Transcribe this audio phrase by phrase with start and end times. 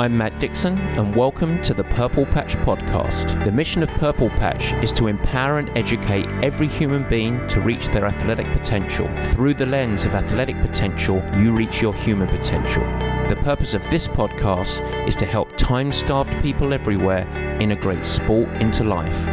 [0.00, 3.44] I'm Matt Dixon, and welcome to the Purple Patch Podcast.
[3.44, 7.88] The mission of Purple Patch is to empower and educate every human being to reach
[7.88, 9.10] their athletic potential.
[9.24, 12.82] Through the lens of athletic potential, you reach your human potential.
[13.28, 17.28] The purpose of this podcast is to help time starved people everywhere
[17.60, 19.28] integrate sport into life.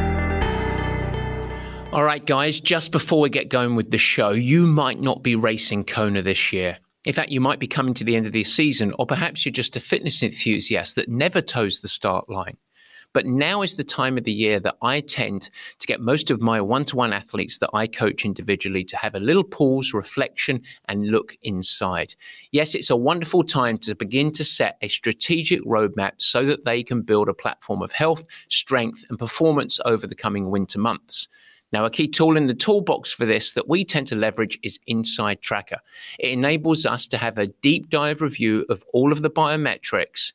[1.93, 5.37] All right, guys, just before we get going with the show, you might not be
[5.37, 6.77] racing Kona this year.
[7.07, 9.53] In fact, you might be coming to the end of the season, or perhaps you're
[9.53, 12.57] just a fitness enthusiast that never toes the start line.
[13.13, 15.49] But now is the time of the year that I tend
[15.79, 19.15] to get most of my one to one athletes that I coach individually to have
[19.15, 22.13] a little pause, reflection, and look inside.
[22.51, 26.83] Yes, it's a wonderful time to begin to set a strategic roadmap so that they
[26.83, 31.29] can build a platform of health, strength, and performance over the coming winter months.
[31.73, 34.79] Now, a key tool in the toolbox for this that we tend to leverage is
[34.87, 35.79] Inside Tracker.
[36.17, 40.31] It enables us to have a deep dive review of all of the biometrics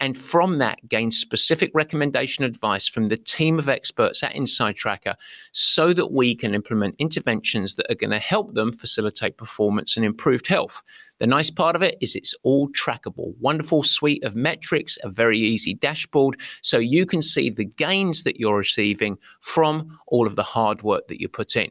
[0.00, 5.16] and from that gain specific recommendation advice from the team of experts at Inside Tracker
[5.52, 10.06] so that we can implement interventions that are going to help them facilitate performance and
[10.06, 10.82] improved health.
[11.20, 13.34] The nice part of it is it's all trackable.
[13.40, 18.40] Wonderful suite of metrics, a very easy dashboard, so you can see the gains that
[18.40, 21.70] you're receiving from all of the hard work that you put in.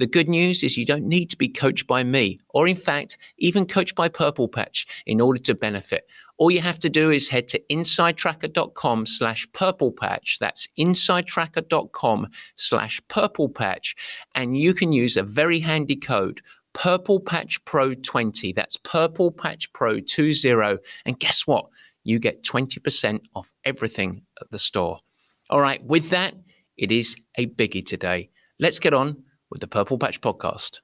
[0.00, 3.18] The good news is you don't need to be coached by me, or in fact,
[3.38, 6.06] even coached by Purple Patch in order to benefit.
[6.38, 10.38] All you have to do is head to insidetracker.com slash purple patch.
[10.40, 13.94] That's insidetracker.com slash purple patch.
[14.34, 16.40] And you can use a very handy code
[16.72, 18.52] Purple Patch Pro 20.
[18.52, 20.78] That's Purple Patch Pro 20.
[21.04, 21.66] And guess what?
[22.04, 24.98] You get 20% off everything at the store.
[25.50, 26.34] All right, with that,
[26.76, 28.30] it is a biggie today.
[28.58, 30.78] Let's get on with the Purple Patch podcast.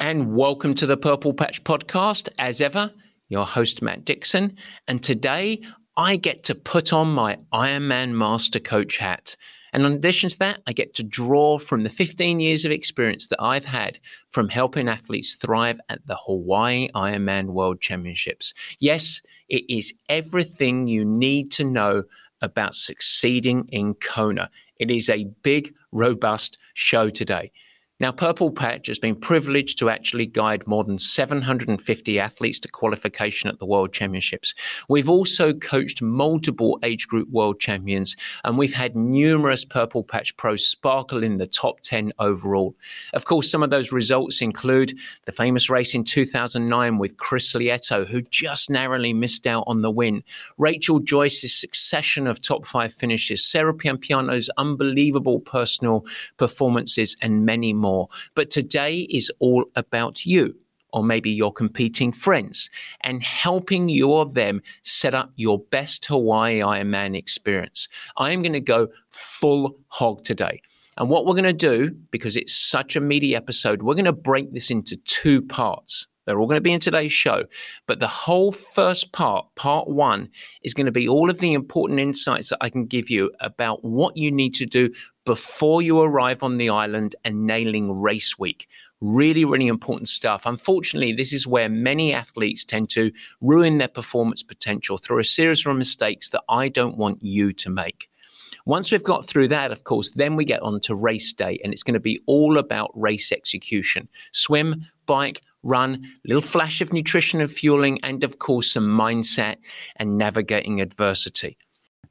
[0.00, 2.30] And welcome to the Purple Patch podcast.
[2.38, 2.90] As ever,
[3.28, 4.56] your host, Matt Dixon.
[4.88, 5.62] And today
[6.00, 9.36] I get to put on my Ironman Master Coach hat.
[9.74, 13.26] And in addition to that, I get to draw from the 15 years of experience
[13.26, 13.98] that I've had
[14.30, 18.54] from helping athletes thrive at the Hawaii Ironman World Championships.
[18.78, 22.04] Yes, it is everything you need to know
[22.40, 24.48] about succeeding in Kona.
[24.78, 27.52] It is a big, robust show today.
[28.00, 33.50] Now, Purple Patch has been privileged to actually guide more than 750 athletes to qualification
[33.50, 34.54] at the World Championships.
[34.88, 40.66] We've also coached multiple age group world champions, and we've had numerous Purple Patch pros
[40.66, 42.74] sparkle in the top 10 overall.
[43.12, 44.96] Of course, some of those results include
[45.26, 49.90] the famous race in 2009 with Chris Lieto, who just narrowly missed out on the
[49.90, 50.24] win,
[50.56, 56.06] Rachel Joyce's succession of top five finishes, Sarah Piampiano's unbelievable personal
[56.38, 58.08] performances, and many more more.
[58.34, 60.54] But today is all about you
[60.92, 62.68] or maybe your competing friends
[63.02, 67.88] and helping you or them set up your best Hawaii Ironman experience.
[68.16, 70.60] I am going to go full hog today.
[70.96, 74.12] And what we're going to do, because it's such a meaty episode, we're going to
[74.12, 76.06] break this into two parts.
[76.30, 77.42] They're all going to be in today's show.
[77.88, 80.28] But the whole first part, part one,
[80.62, 83.84] is going to be all of the important insights that I can give you about
[83.84, 84.90] what you need to do
[85.26, 88.68] before you arrive on the island and nailing race week.
[89.00, 90.42] Really, really important stuff.
[90.46, 93.10] Unfortunately, this is where many athletes tend to
[93.40, 97.70] ruin their performance potential through a series of mistakes that I don't want you to
[97.70, 98.08] make.
[98.66, 101.72] Once we've got through that, of course, then we get on to race day, and
[101.72, 107.40] it's going to be all about race execution swim, bike, run, little flash of nutrition
[107.40, 109.56] and fueling, and of course, some mindset
[109.96, 111.56] and navigating adversity.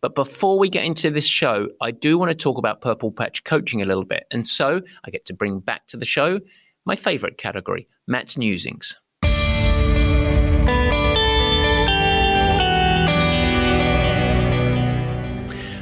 [0.02, 3.44] But before we get into this show, I do want to talk about Purple Patch
[3.44, 4.24] coaching a little bit.
[4.32, 6.40] And so I get to bring back to the show
[6.86, 8.96] my favorite category, Matt's Musings.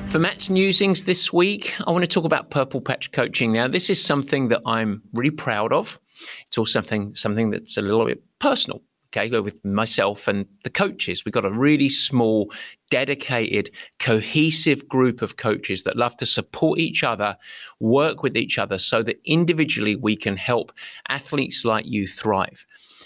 [0.07, 3.51] For Matt's Musings this week, I want to talk about Purple Patch coaching.
[3.51, 5.99] Now, this is something that I'm really proud of.
[6.47, 8.81] It's also something something that's a little bit personal
[9.15, 11.23] okay, with myself and the coaches.
[11.25, 12.51] We've got a really small,
[12.89, 17.37] dedicated, cohesive group of coaches that love to support each other,
[17.79, 20.71] work with each other so that individually we can help
[21.07, 22.65] athletes like you thrive.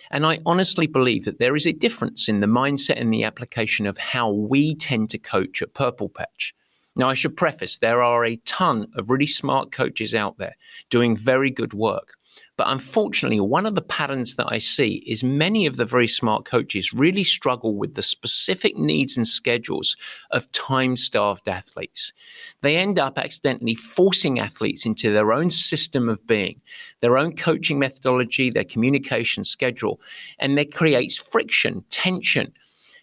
[0.09, 3.85] And I honestly believe that there is a difference in the mindset and the application
[3.85, 6.53] of how we tend to coach at Purple Patch.
[6.97, 10.57] Now, I should preface there are a ton of really smart coaches out there
[10.89, 12.15] doing very good work.
[12.61, 16.45] But unfortunately, one of the patterns that I see is many of the very smart
[16.45, 19.97] coaches really struggle with the specific needs and schedules
[20.29, 22.13] of time starved athletes.
[22.61, 26.61] They end up accidentally forcing athletes into their own system of being,
[26.99, 29.99] their own coaching methodology, their communication schedule,
[30.37, 32.53] and that creates friction, tension,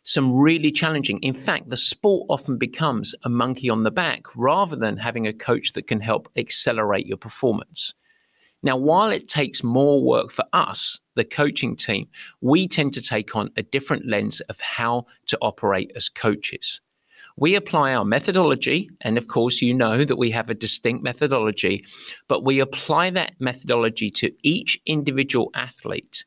[0.04, 1.18] some really challenging.
[1.18, 5.32] In fact, the sport often becomes a monkey on the back rather than having a
[5.32, 7.94] coach that can help accelerate your performance.
[8.62, 12.08] Now, while it takes more work for us, the coaching team,
[12.40, 16.80] we tend to take on a different lens of how to operate as coaches.
[17.36, 21.84] We apply our methodology, and of course, you know that we have a distinct methodology,
[22.26, 26.24] but we apply that methodology to each individual athlete,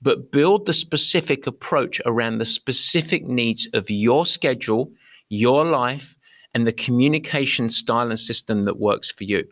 [0.00, 4.92] but build the specific approach around the specific needs of your schedule,
[5.28, 6.16] your life,
[6.54, 9.48] and the communication style and system that works for you.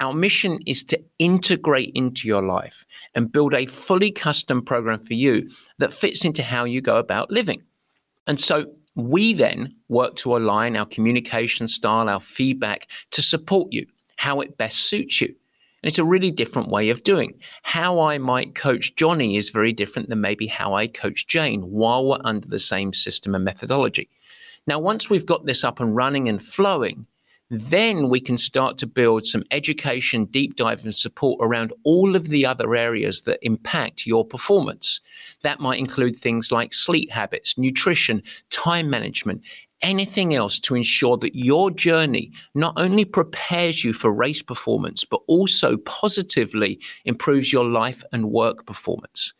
[0.00, 2.84] Our mission is to integrate into your life
[3.14, 7.30] and build a fully custom program for you that fits into how you go about
[7.30, 7.62] living.
[8.26, 13.86] And so we then work to align our communication style, our feedback to support you,
[14.16, 15.28] how it best suits you.
[15.28, 17.34] And it's a really different way of doing.
[17.62, 22.06] How I might coach Johnny is very different than maybe how I coach Jane while
[22.06, 24.10] we're under the same system and methodology.
[24.66, 27.06] Now, once we've got this up and running and flowing,
[27.48, 32.28] then we can start to build some education, deep dive, and support around all of
[32.28, 35.00] the other areas that impact your performance.
[35.42, 39.42] That might include things like sleep habits, nutrition, time management,
[39.80, 45.20] anything else to ensure that your journey not only prepares you for race performance, but
[45.28, 49.32] also positively improves your life and work performance.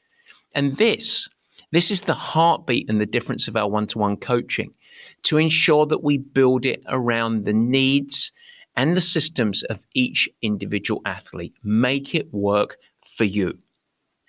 [0.54, 1.28] And this,
[1.72, 4.72] this is the heartbeat and the difference of our one to one coaching
[5.22, 8.32] to ensure that we build it around the needs
[8.76, 11.54] and the systems of each individual athlete.
[11.62, 12.76] Make it work
[13.16, 13.58] for you.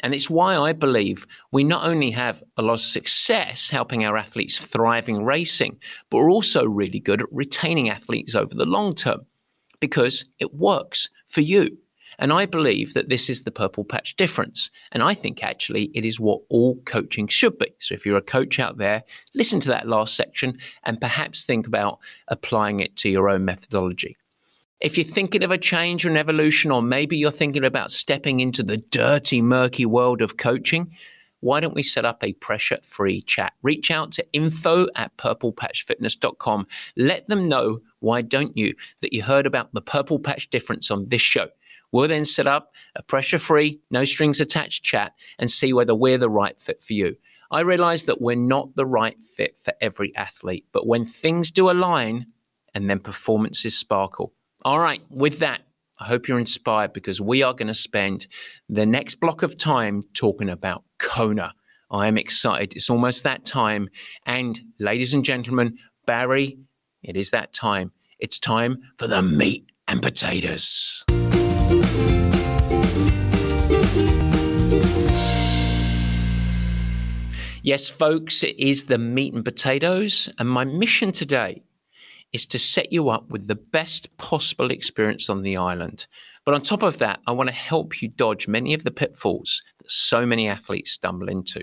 [0.01, 4.15] And it's why I believe we not only have a lot of success helping our
[4.15, 5.79] athletes thriving racing,
[6.09, 9.25] but we're also really good at retaining athletes over the long term
[9.79, 11.77] because it works for you.
[12.19, 14.71] And I believe that this is the purple patch difference.
[14.91, 17.73] And I think actually it is what all coaching should be.
[17.79, 19.03] So if you're a coach out there,
[19.35, 24.17] listen to that last section and perhaps think about applying it to your own methodology.
[24.79, 28.41] If you're thinking of a change or an evolution, or maybe you're thinking about stepping
[28.41, 30.91] into the dirty, murky world of coaching,
[31.39, 33.53] why don't we set up a pressure free chat?
[33.63, 36.67] Reach out to info at purplepatchfitness.com.
[36.95, 41.07] Let them know, why don't you, that you heard about the purple patch difference on
[41.09, 41.47] this show.
[41.91, 46.17] We'll then set up a pressure free, no strings attached chat and see whether we're
[46.17, 47.15] the right fit for you.
[47.49, 51.69] I realize that we're not the right fit for every athlete, but when things do
[51.69, 52.27] align
[52.73, 54.33] and then performances sparkle.
[54.65, 55.61] All right, with that,
[55.99, 58.27] I hope you're inspired because we are going to spend
[58.69, 61.53] the next block of time talking about Kona.
[61.89, 62.73] I am excited.
[62.75, 63.89] It's almost that time.
[64.25, 66.59] And ladies and gentlemen, Barry,
[67.01, 67.91] it is that time.
[68.19, 71.05] It's time for the meat and potatoes.
[77.67, 80.29] Yes, folks, it is the meat and potatoes.
[80.39, 81.63] And my mission today
[82.31, 86.07] is to set you up with the best possible experience on the island.
[86.45, 89.61] But on top of that, I want to help you dodge many of the pitfalls
[89.79, 91.61] that so many athletes stumble into.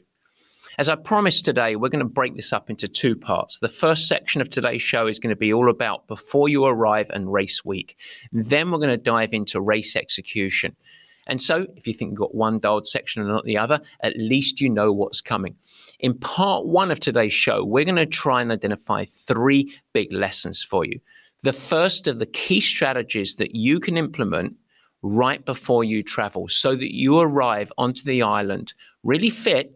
[0.77, 3.61] As I promised today, we're going to break this up into two parts.
[3.61, 7.11] The first section of today's show is going to be all about before you arrive
[7.15, 7.97] and race week.
[8.33, 10.77] Then we're going to dive into race execution.
[11.27, 14.17] And so, if you think you've got one dialed section and not the other, at
[14.17, 15.57] least you know what's coming.
[16.01, 20.63] In part one of today's show, we're going to try and identify three big lessons
[20.63, 21.01] for you.
[21.43, 24.55] The first of the key strategies that you can implement
[25.03, 28.73] right before you travel so that you arrive onto the island
[29.03, 29.75] really fit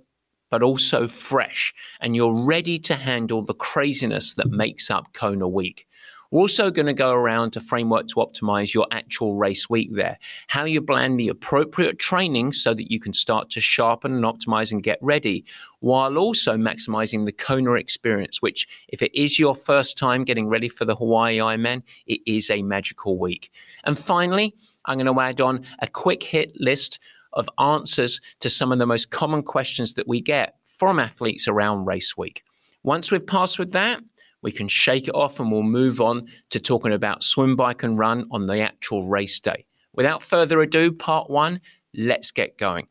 [0.50, 5.86] but also fresh, and you're ready to handle the craziness that makes up Kona Week.
[6.30, 10.18] We're also going to go around a framework to optimize your actual race week there,
[10.48, 14.70] how you plan the appropriate training so that you can start to sharpen and optimize
[14.70, 15.44] and get ready,
[15.80, 20.68] while also maximizing the Kona experience, which, if it is your first time getting ready
[20.68, 23.50] for the Hawaii Ironman, it is a magical week.
[23.84, 24.54] And finally,
[24.84, 26.98] I'm going to add on a quick hit list
[27.32, 31.86] of answers to some of the most common questions that we get from athletes around
[31.86, 32.42] race week.
[32.82, 34.00] Once we've passed with that,
[34.42, 37.98] we can shake it off and we'll move on to talking about swim, bike, and
[37.98, 39.64] run on the actual race day.
[39.94, 41.60] Without further ado, part one,
[41.94, 42.86] let's get going.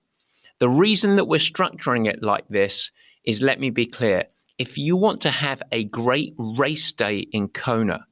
[0.59, 2.91] The reason that we're structuring it like this
[3.25, 4.25] is let me be clear.
[4.57, 8.05] If you want to have a great race day in Kona,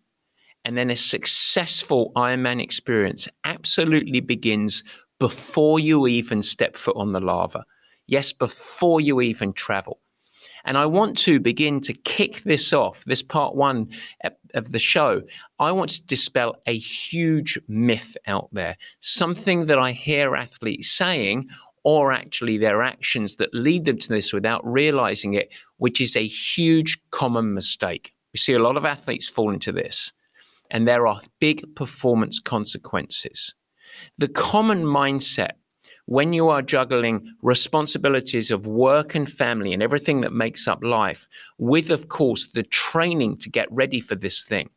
[0.64, 4.84] and then a successful Ironman experience absolutely begins
[5.20, 7.64] before you even step foot on the lava.
[8.08, 10.00] Yes, before you even travel.
[10.66, 13.90] And I want to begin to kick this off, this part one
[14.56, 15.22] of the show.
[15.60, 21.48] I want to dispel a huge myth out there, something that I hear athletes saying,
[21.84, 26.26] or actually their actions that lead them to this without realizing it, which is a
[26.26, 28.12] huge common mistake.
[28.34, 30.12] We see a lot of athletes fall into this,
[30.72, 33.54] and there are big performance consequences.
[34.18, 35.52] The common mindset
[36.06, 41.28] when you are juggling responsibilities of work and family and everything that makes up life,
[41.58, 44.70] with, of course, the training to get ready for this thing,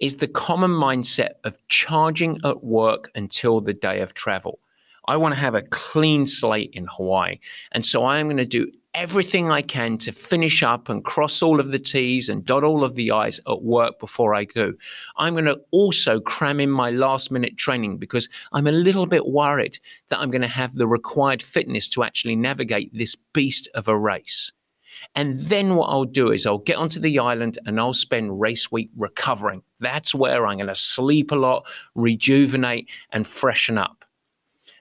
[0.00, 4.58] is the common mindset of charging at work until the day of travel.
[5.06, 7.38] I want to have a clean slate in Hawaii.
[7.70, 11.40] And so I am going to do everything I can to finish up and cross
[11.40, 14.74] all of the T's and dot all of the I's at work before I go.
[15.16, 19.26] I'm going to also cram in my last minute training because I'm a little bit
[19.26, 23.88] worried that I'm going to have the required fitness to actually navigate this beast of
[23.88, 24.52] a race.
[25.14, 28.70] And then what I'll do is I'll get onto the island and I'll spend race
[28.70, 29.62] week recovering.
[29.80, 34.04] That's where I'm going to sleep a lot, rejuvenate, and freshen up.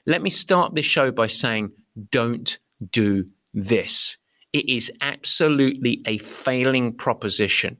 [0.05, 1.71] Let me start this show by saying
[2.11, 2.59] don't
[2.91, 4.17] do this.
[4.53, 7.77] It is absolutely a failing proposition.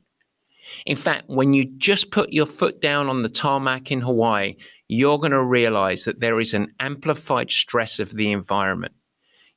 [0.85, 4.55] In fact, when you just put your foot down on the tarmac in Hawaii,
[4.87, 8.93] you're going to realize that there is an amplified stress of the environment.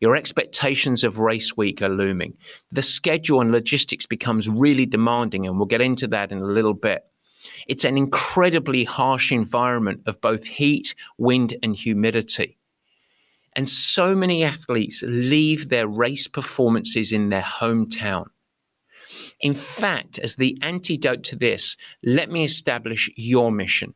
[0.00, 2.35] Your expectations of race week are looming.
[2.73, 6.75] The schedule and logistics becomes really demanding, and we'll get into that in a little
[6.75, 7.02] bit.
[7.68, 12.59] It's an incredibly harsh environment of both heat, wind, and humidity.
[13.57, 18.27] And so many athletes leave their race performances in their hometown.
[19.41, 23.95] In fact, as the antidote to this, let me establish your mission.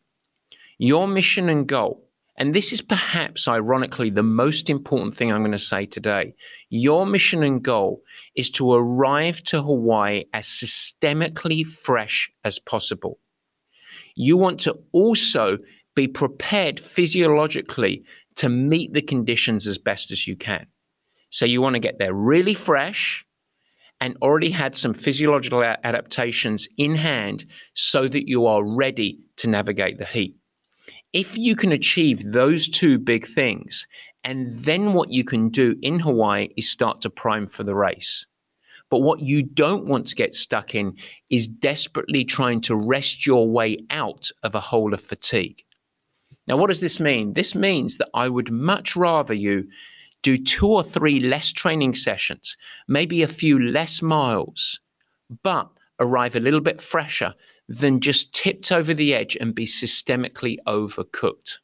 [0.79, 2.05] Your mission and goal.
[2.37, 6.35] And this is perhaps ironically the most important thing I'm going to say today.
[6.71, 8.03] Your mission and goal
[8.37, 13.19] is to arrive to Hawaii as systemically fresh as possible.
[14.15, 15.59] You want to also
[15.97, 18.05] be prepared physiologically
[18.39, 20.67] to meet the conditions as best as you can.
[21.31, 23.25] So you want to get there really fresh
[24.01, 29.99] and already had some physiological adaptations in hand so that you are ready to navigate
[29.99, 30.37] the heat.
[31.13, 33.89] If you can achieve those two big things,
[34.23, 38.25] and then what you can do in Hawaii is start to prime for the race.
[38.91, 40.95] But what you don't want to get stuck in
[41.29, 45.65] is desperately trying to rest your way out of a hole of fatigue.
[46.49, 47.35] Now, what does this mean?
[47.35, 49.69] This means that I would much rather you
[50.23, 52.57] do two or three less training sessions,
[52.89, 54.81] maybe a few less miles,
[55.43, 55.69] but
[56.01, 57.35] arrive a little bit fresher
[57.69, 61.59] than just tipped over the edge and be systemically overcooked.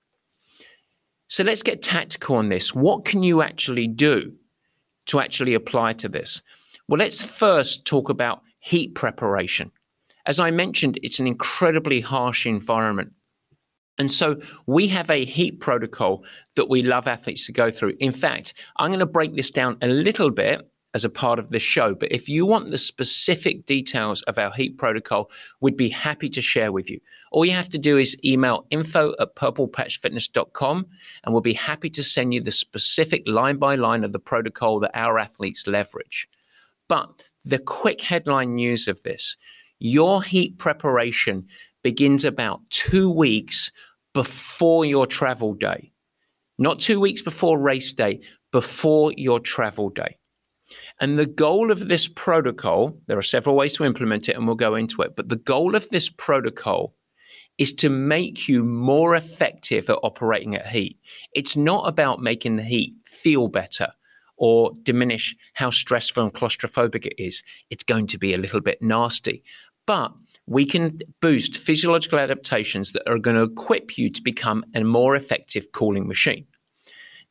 [1.28, 2.74] So let's get tactical on this.
[2.74, 4.34] What can you actually do
[5.06, 6.42] to actually apply to this?
[6.88, 9.70] Well, let's first talk about heat preparation.
[10.26, 13.12] As I mentioned, it's an incredibly harsh environment.
[13.98, 16.24] And so we have a heat protocol
[16.56, 17.94] that we love athletes to go through.
[18.00, 21.50] In fact, I'm going to break this down a little bit as a part of
[21.50, 21.94] this show.
[21.94, 26.40] But if you want the specific details of our heat protocol, we'd be happy to
[26.40, 27.00] share with you.
[27.32, 30.86] All you have to do is email info at purplepatchfitness.com
[31.24, 34.78] and we'll be happy to send you the specific line by line of the protocol
[34.80, 36.28] that our athletes leverage.
[36.88, 39.36] But the quick headline news of this
[39.80, 41.46] your heat preparation
[41.84, 43.70] begins about two weeks
[44.12, 45.92] before your travel day.
[46.58, 50.18] Not two weeks before race day, before your travel day.
[51.00, 54.56] And the goal of this protocol, there are several ways to implement it, and we'll
[54.56, 56.94] go into it, but the goal of this protocol
[57.58, 60.98] is to make you more effective at operating at heat.
[61.34, 63.88] It's not about making the heat feel better
[64.36, 67.42] or diminish how stressful and claustrophobic it is.
[67.70, 69.44] It's going to be a little bit nasty.
[69.86, 70.12] But
[70.46, 75.16] we can boost physiological adaptations that are going to equip you to become a more
[75.16, 76.46] effective cooling machine.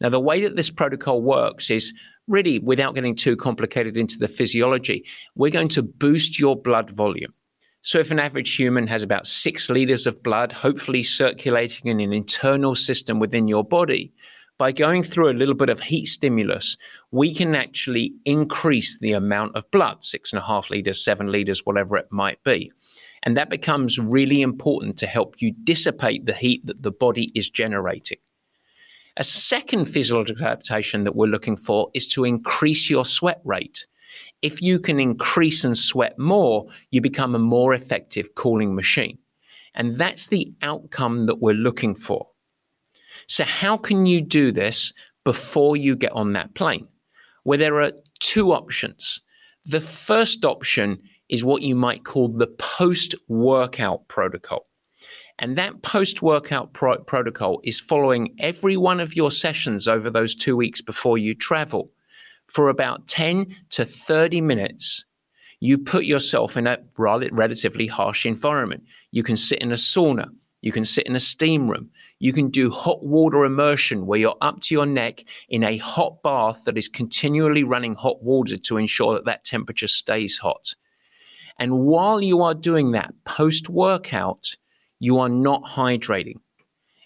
[0.02, 1.94] Now, the way that this protocol works is
[2.28, 5.06] really, without getting too complicated into the physiology,
[5.36, 7.34] we're going to boost your blood volume.
[7.82, 12.14] So, if an average human has about six liters of blood, hopefully circulating in an
[12.14, 14.14] internal system within your body,
[14.58, 16.78] by going through a little bit of heat stimulus,
[17.12, 21.66] we can actually increase the amount of blood six and a half liters, seven liters,
[21.66, 22.72] whatever it might be.
[23.24, 27.50] And that becomes really important to help you dissipate the heat that the body is
[27.50, 28.18] generating.
[29.18, 33.88] A second physiological adaptation that we're looking for is to increase your sweat rate.
[34.42, 39.18] If you can increase and sweat more, you become a more effective cooling machine.
[39.76, 42.28] And that's the outcome that we're looking for.
[43.28, 44.92] So, how can you do this
[45.24, 46.88] before you get on that plane?
[47.46, 49.22] Well, there are two options.
[49.66, 51.00] The first option
[51.34, 54.68] is what you might call the post workout protocol.
[55.40, 60.36] And that post workout pro- protocol is following every one of your sessions over those
[60.36, 61.90] two weeks before you travel.
[62.50, 65.06] For about 10 to 30 minutes,
[65.60, 68.84] you put yourself in a relatively harsh environment.
[69.10, 70.28] You can sit in a sauna,
[70.62, 74.38] you can sit in a steam room, you can do hot water immersion where you're
[74.42, 78.78] up to your neck in a hot bath that is continually running hot water to
[78.78, 80.76] ensure that that temperature stays hot.
[81.60, 84.56] And while you are doing that post workout,
[85.00, 86.38] you are not hydrating.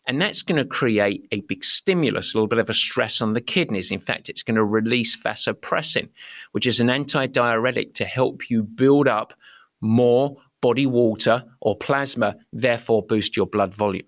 [0.07, 3.33] And that's going to create a big stimulus, a little bit of a stress on
[3.33, 3.91] the kidneys.
[3.91, 6.07] In fact, it's going to release vasopressin,
[6.53, 9.33] which is an antidiuretic to help you build up
[9.81, 14.05] more body water or plasma, therefore boost your blood volume.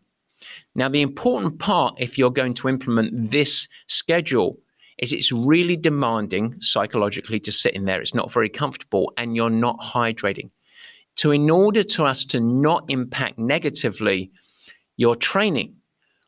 [0.73, 4.57] Now, the important part, if you're going to implement this schedule,
[4.99, 8.01] is it's really demanding psychologically to sit in there.
[8.01, 10.51] It's not very comfortable and you're not hydrating.
[11.15, 14.31] So, in order to us to not impact negatively
[14.97, 15.75] your training,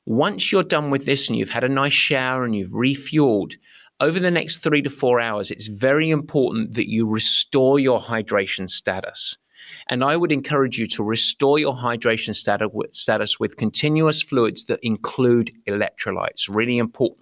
[0.05, 3.53] once you're done with this and you've had a nice shower and you've refueled,
[3.99, 8.69] over the next three to four hours, it's very important that you restore your hydration
[8.69, 9.37] status.
[9.89, 12.33] And I would encourage you to restore your hydration
[12.93, 16.49] status with continuous fluids that include electrolytes.
[16.49, 17.21] Really important.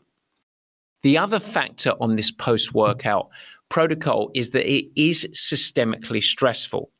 [1.01, 3.29] The other factor on this post workout
[3.69, 6.91] protocol is that it is systemically stressful.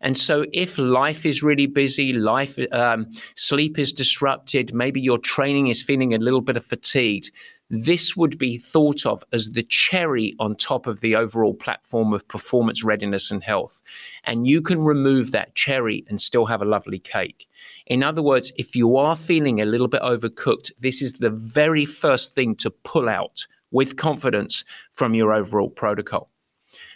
[0.00, 5.68] And so, if life is really busy, life um, sleep is disrupted, maybe your training
[5.68, 7.30] is feeling a little bit of fatigued,
[7.68, 12.26] this would be thought of as the cherry on top of the overall platform of
[12.28, 13.82] performance readiness and health.
[14.24, 17.48] And you can remove that cherry and still have a lovely cake.
[17.86, 21.84] In other words, if you are feeling a little bit overcooked, this is the very
[21.84, 26.30] first thing to pull out with confidence from your overall protocol.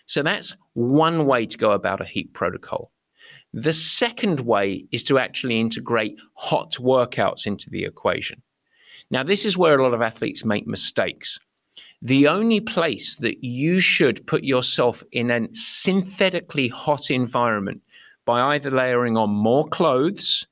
[0.06, 2.90] So that's one way to go about a heat protocol.
[3.52, 8.42] The second way is to actually integrate hot workouts into the equation.
[9.10, 11.38] Now, this is where a lot of athletes make mistakes.
[12.02, 17.82] The only place that you should put yourself in a synthetically hot environment
[18.24, 20.46] by either layering on more clothes,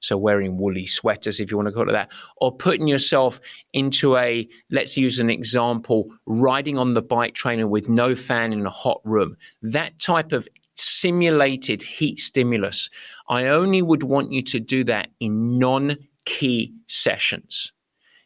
[0.00, 3.40] so wearing woolly sweaters, if you want to call it that, or putting yourself
[3.72, 8.64] into a, let's use an example, riding on the bike trainer with no fan in
[8.64, 9.36] a hot room.
[9.62, 12.88] That type of simulated heat stimulus,
[13.28, 17.72] I only would want you to do that in non key sessions.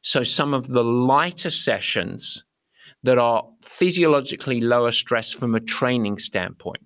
[0.03, 2.45] So some of the lighter sessions
[3.05, 6.83] that are physiologically lower stress from a training standpoint.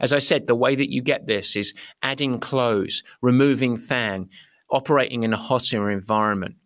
[0.00, 4.28] As I said, the way that you get this is adding clothes, removing fan,
[4.70, 6.56] operating in a hotter environment.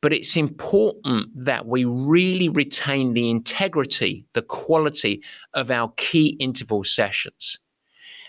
[0.00, 5.22] But it's important that we really retain the integrity, the quality
[5.54, 7.58] of our key interval sessions.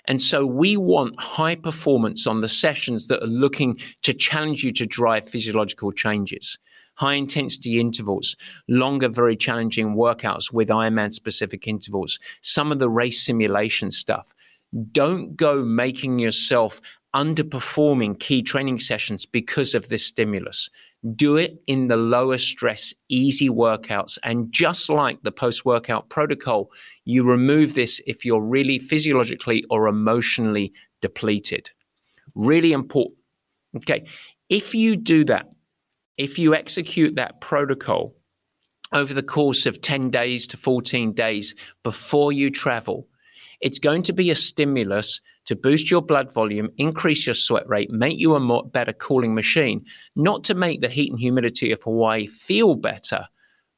[0.05, 4.71] And so we want high performance on the sessions that are looking to challenge you
[4.73, 6.58] to drive physiological changes
[6.95, 8.36] high intensity intervals,
[8.67, 14.34] longer, very challenging workouts with Ironman specific intervals, some of the race simulation stuff.
[14.91, 16.82] Don't go making yourself
[17.15, 20.69] underperforming key training sessions because of this stimulus.
[21.15, 24.17] Do it in the lower stress, easy workouts.
[24.23, 26.71] And just like the post workout protocol,
[27.06, 31.71] you remove this if you're really physiologically or emotionally depleted.
[32.34, 33.17] Really important.
[33.78, 34.06] Okay.
[34.49, 35.49] If you do that,
[36.17, 38.13] if you execute that protocol
[38.93, 43.08] over the course of 10 days to 14 days before you travel,
[43.61, 47.91] it's going to be a stimulus to boost your blood volume, increase your sweat rate,
[47.91, 49.83] make you a more, better cooling machine,
[50.15, 53.27] not to make the heat and humidity of Hawaii feel better,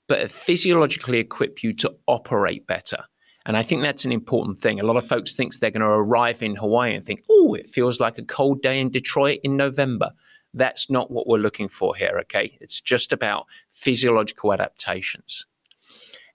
[0.07, 3.03] but physiologically equip you to operate better.
[3.45, 4.79] And I think that's an important thing.
[4.79, 7.69] A lot of folks think they're going to arrive in Hawaii and think, oh, it
[7.69, 10.11] feels like a cold day in Detroit in November.
[10.53, 12.57] That's not what we're looking for here, okay?
[12.59, 15.45] It's just about physiological adaptations.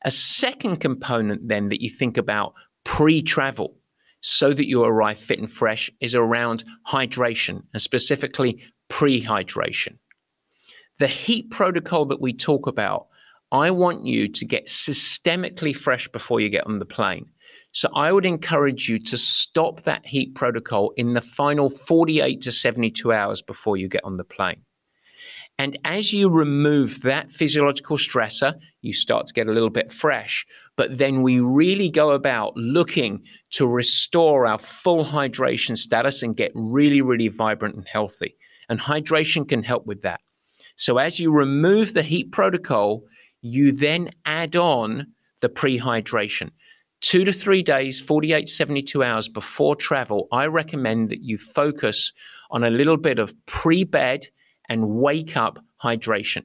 [0.04, 3.76] A second component, then, that you think about pre travel
[4.20, 9.98] so that you arrive fit and fresh is around hydration and specifically pre hydration.
[10.98, 13.06] The heat protocol that we talk about,
[13.50, 17.26] I want you to get systemically fresh before you get on the plane.
[17.72, 22.52] So I would encourage you to stop that heat protocol in the final 48 to
[22.52, 24.62] 72 hours before you get on the plane.
[25.58, 30.46] And as you remove that physiological stressor, you start to get a little bit fresh.
[30.76, 36.52] But then we really go about looking to restore our full hydration status and get
[36.54, 38.34] really, really vibrant and healthy.
[38.68, 40.20] And hydration can help with that.
[40.76, 43.04] So as you remove the heat protocol,
[43.42, 45.06] you then add on
[45.40, 46.50] the prehydration.
[47.02, 52.12] Two to three days, 48 72 hours before travel, I recommend that you focus
[52.50, 54.26] on a little bit of pre bed
[54.72, 56.44] and wake up hydration.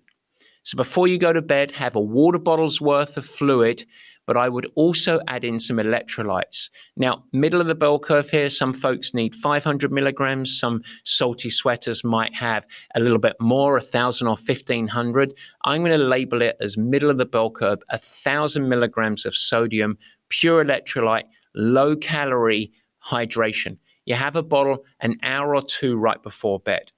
[0.64, 3.86] So before you go to bed, have a water bottle's worth of fluid,
[4.26, 6.70] but I would also add in some electrolytes.
[6.98, 10.60] Now, middle of the bell curve here, some folks need 500 milligrams.
[10.60, 15.34] Some salty sweaters might have a little bit more, 1,000 or 1,500.
[15.64, 19.98] I'm going to label it as middle of the bell curve, 1,000 milligrams of sodium,
[20.28, 22.74] pure electrolyte, low calorie
[23.10, 23.78] hydration.
[24.04, 26.92] You have a bottle an hour or two right before bed.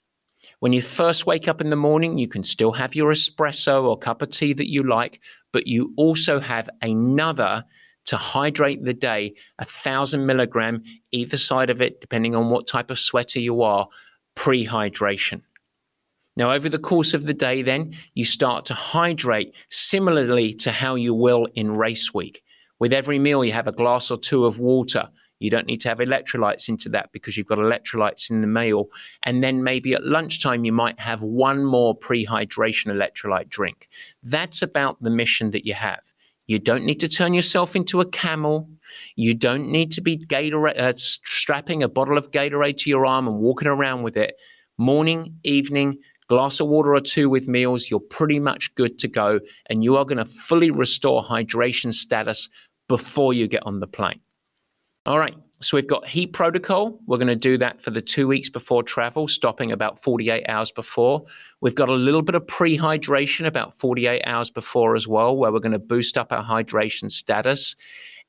[0.60, 3.98] When you first wake up in the morning, you can still have your espresso or
[3.98, 5.20] cup of tea that you like,
[5.52, 7.64] but you also have another
[8.06, 12.90] to hydrate the day, a thousand milligram either side of it, depending on what type
[12.90, 13.88] of sweater you are,
[14.36, 15.42] pre hydration.
[16.36, 20.96] Now, over the course of the day, then you start to hydrate similarly to how
[20.96, 22.44] you will in race week.
[22.80, 25.10] With every meal, you have a glass or two of water.
[25.40, 28.90] You don't need to have electrolytes into that because you've got electrolytes in the meal.
[29.24, 33.88] And then maybe at lunchtime, you might have one more prehydration electrolyte drink.
[34.22, 36.02] That's about the mission that you have.
[36.48, 38.68] You don't need to turn yourself into a camel.
[39.16, 43.28] You don't need to be Gatorade, uh, strapping a bottle of Gatorade to your arm
[43.28, 44.36] and walking around with it.
[44.78, 49.40] Morning, evening, glass of water or two with meals, you're pretty much good to go.
[49.68, 52.50] And you are going to fully restore hydration status
[52.88, 54.20] before you get on the plane.
[55.06, 55.36] All right.
[55.62, 57.00] So we've got heat protocol.
[57.06, 60.72] We're going to do that for the two weeks before travel, stopping about 48 hours
[60.72, 61.26] before.
[61.60, 65.60] We've got a little bit of pre-hydration about 48 hours before as well, where we're
[65.60, 67.76] going to boost up our hydration status.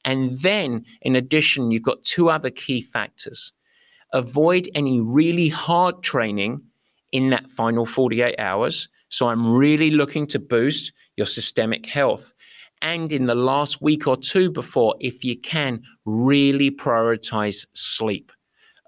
[0.04, 3.52] And then, in addition, you've got two other key factors.
[4.12, 6.61] Avoid any really hard training
[7.12, 8.88] in that final 48 hours.
[9.09, 12.33] So I'm really looking to boost your systemic health
[12.83, 18.33] and in the last week or two before, if you can, really prioritize sleep.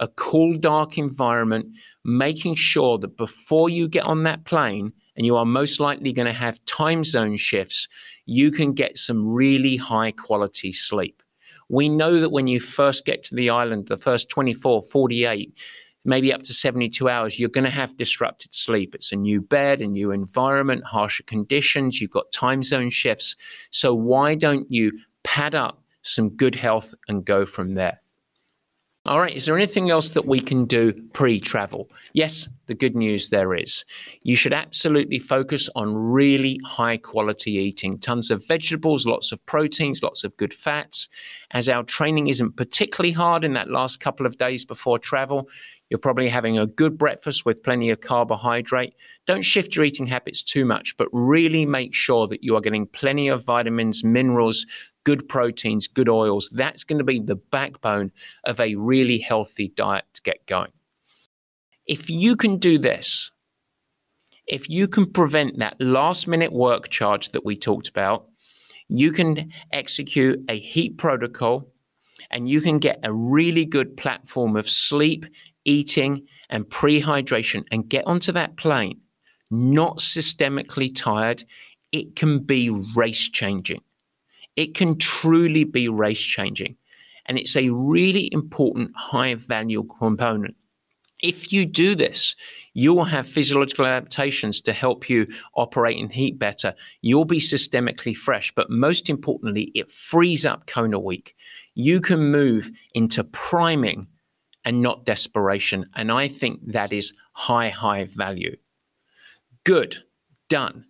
[0.00, 1.66] A cool, dark environment,
[2.05, 6.26] making sure that before you get on that plane, and you are most likely going
[6.26, 7.87] to have time zone shifts,
[8.26, 11.22] you can get some really high quality sleep.
[11.68, 15.52] We know that when you first get to the island, the first 24, 48,
[16.04, 18.94] maybe up to 72 hours, you're going to have disrupted sleep.
[18.94, 23.36] It's a new bed, a new environment, harsher conditions, you've got time zone shifts.
[23.70, 28.02] So, why don't you pad up some good health and go from there?
[29.06, 31.90] All right, is there anything else that we can do pre travel?
[32.12, 33.84] Yes, the good news there is.
[34.22, 40.04] You should absolutely focus on really high quality eating, tons of vegetables, lots of proteins,
[40.04, 41.08] lots of good fats.
[41.50, 45.48] As our training isn't particularly hard in that last couple of days before travel,
[45.92, 48.94] you're probably having a good breakfast with plenty of carbohydrate.
[49.26, 52.87] Don't shift your eating habits too much, but really make sure that you are getting
[52.87, 54.64] plenty of vitamins, minerals,
[55.05, 56.48] good proteins, good oils.
[56.50, 58.11] That's going to be the backbone
[58.44, 60.72] of a really healthy diet to get going.
[61.85, 63.31] If you can do this,
[64.46, 68.28] if you can prevent that last minute work charge that we talked about,
[68.88, 71.68] you can execute a heat protocol
[72.31, 75.26] and you can get a really good platform of sleep,
[75.64, 79.01] eating, and prehydration and get onto that plane,
[79.51, 81.42] not systemically tired,
[81.90, 83.81] it can be race changing.
[84.55, 86.77] It can truly be race changing.
[87.27, 90.55] And it's a really important high value component.
[91.22, 92.35] If you do this,
[92.75, 96.75] you will have physiological adaptations to help you operate in heat better.
[97.01, 101.37] You'll be systemically fresh, but most importantly, it frees up Kona week.
[101.75, 104.09] You can move into priming
[104.64, 105.87] and not desperation.
[105.94, 108.57] And I think that is high, high value.
[109.64, 109.98] Good,
[110.48, 110.85] done.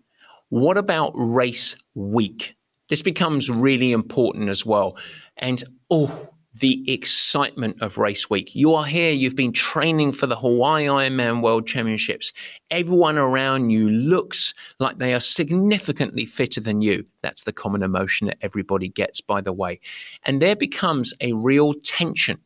[0.49, 2.55] What about race week?
[2.89, 4.97] This becomes really important as well.
[5.39, 8.55] And oh, the excitement of race week.
[8.55, 12.33] You are here, you've been training for the Hawaii Ironman World Championships.
[12.71, 17.05] Everyone around you looks like they are significantly fitter than you.
[17.23, 19.81] That's the common emotion that everybody gets, by the way.
[20.25, 22.39] And there becomes a real tension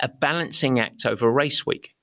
[0.00, 1.94] a balancing act over race week.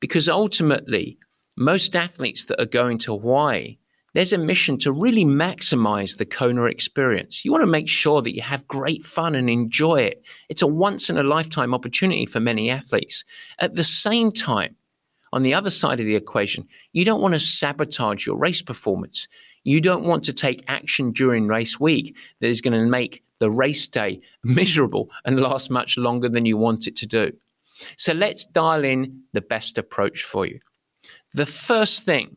[0.00, 1.18] Because ultimately,
[1.56, 3.78] most athletes that are going to Hawaii,
[4.14, 7.44] there's a mission to really maximize the Kona experience.
[7.44, 10.22] You want to make sure that you have great fun and enjoy it.
[10.48, 13.24] It's a once in a lifetime opportunity for many athletes.
[13.58, 14.76] At the same time,
[15.32, 19.26] on the other side of the equation, you don't want to sabotage your race performance.
[19.64, 23.50] You don't want to take action during race week that is going to make the
[23.50, 27.32] race day miserable and last much longer than you want it to do.
[27.96, 30.60] So let's dial in the best approach for you.
[31.34, 32.36] The first thing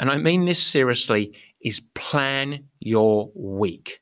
[0.00, 4.00] and I mean this seriously, is plan your week.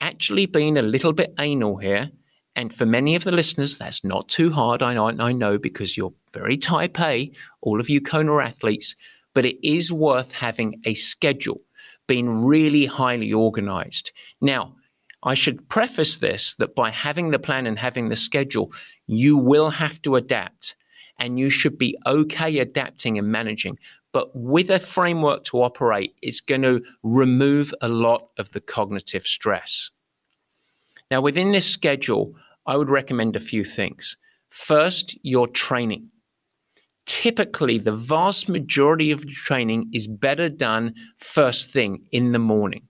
[0.00, 2.10] Actually, being a little bit anal here,
[2.54, 4.82] and for many of the listeners, that's not too hard.
[4.82, 8.94] I know, I know because you're very type A, all of you Kona athletes,
[9.34, 11.60] but it is worth having a schedule,
[12.06, 14.12] being really highly organized.
[14.40, 14.76] Now,
[15.22, 18.72] I should preface this that by having the plan and having the schedule,
[19.06, 20.76] you will have to adapt
[21.18, 23.78] and you should be okay adapting and managing.
[24.12, 29.26] But with a framework to operate, it's going to remove a lot of the cognitive
[29.26, 29.90] stress.
[31.10, 32.34] Now, within this schedule,
[32.66, 34.16] I would recommend a few things.
[34.50, 36.10] First, your training.
[37.04, 42.88] Typically, the vast majority of training is better done first thing in the morning.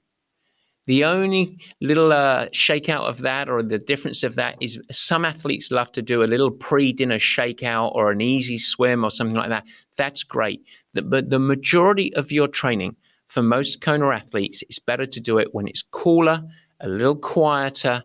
[0.87, 5.72] The only little uh, shakeout of that or the difference of that is some athletes
[5.72, 9.49] love to do a little pre dinner shakeout or an easy swim or something like
[9.49, 9.64] that.
[9.96, 10.62] That's great.
[10.94, 12.96] But the majority of your training
[13.29, 16.42] for most Kona athletes, it's better to do it when it's cooler,
[16.81, 18.05] a little quieter,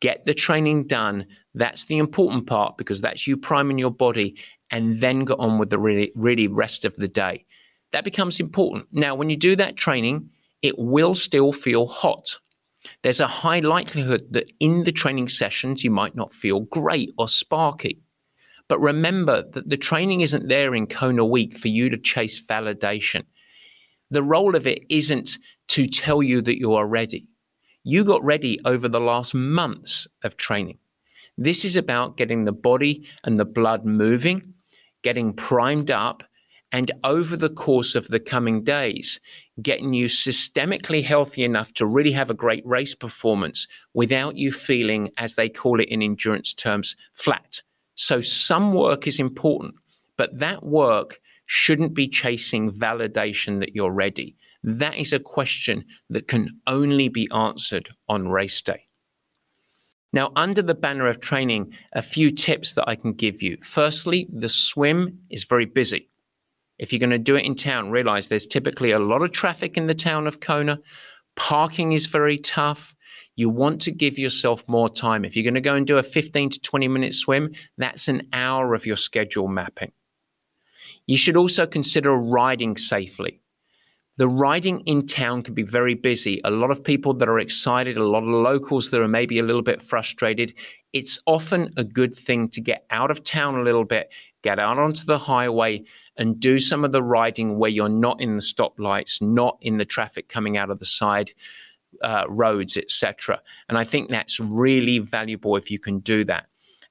[0.00, 1.26] get the training done.
[1.54, 4.36] That's the important part because that's you priming your body
[4.70, 7.44] and then go on with the really, really rest of the day.
[7.92, 8.86] That becomes important.
[8.90, 10.30] Now, when you do that training,
[10.62, 12.38] it will still feel hot.
[13.02, 17.28] There's a high likelihood that in the training sessions you might not feel great or
[17.28, 18.00] sparky.
[18.68, 23.24] But remember that the training isn't there in Kona Week for you to chase validation.
[24.10, 27.26] The role of it isn't to tell you that you are ready.
[27.84, 30.78] You got ready over the last months of training.
[31.36, 34.54] This is about getting the body and the blood moving,
[35.02, 36.22] getting primed up,
[36.70, 39.20] and over the course of the coming days,
[39.60, 45.10] getting you systemically healthy enough to really have a great race performance without you feeling,
[45.18, 47.60] as they call it in endurance terms, flat.
[47.94, 49.74] So, some work is important,
[50.16, 54.36] but that work shouldn't be chasing validation that you're ready.
[54.64, 58.86] That is a question that can only be answered on race day.
[60.12, 63.58] Now, under the banner of training, a few tips that I can give you.
[63.62, 66.08] Firstly, the swim is very busy.
[66.82, 69.76] If you're going to do it in town, realize there's typically a lot of traffic
[69.76, 70.80] in the town of Kona.
[71.36, 72.96] Parking is very tough.
[73.36, 75.24] You want to give yourself more time.
[75.24, 78.22] If you're going to go and do a 15 to 20 minute swim, that's an
[78.32, 79.92] hour of your schedule mapping.
[81.06, 83.40] You should also consider riding safely.
[84.16, 86.40] The riding in town can be very busy.
[86.42, 89.44] A lot of people that are excited, a lot of locals that are maybe a
[89.44, 90.52] little bit frustrated.
[90.92, 94.10] It's often a good thing to get out of town a little bit,
[94.42, 95.84] get out onto the highway,
[96.16, 99.84] and do some of the riding where you're not in the stoplights, not in the
[99.84, 101.32] traffic coming out of the side
[102.02, 103.40] uh, roads, etc.
[103.68, 106.46] And I think that's really valuable if you can do that.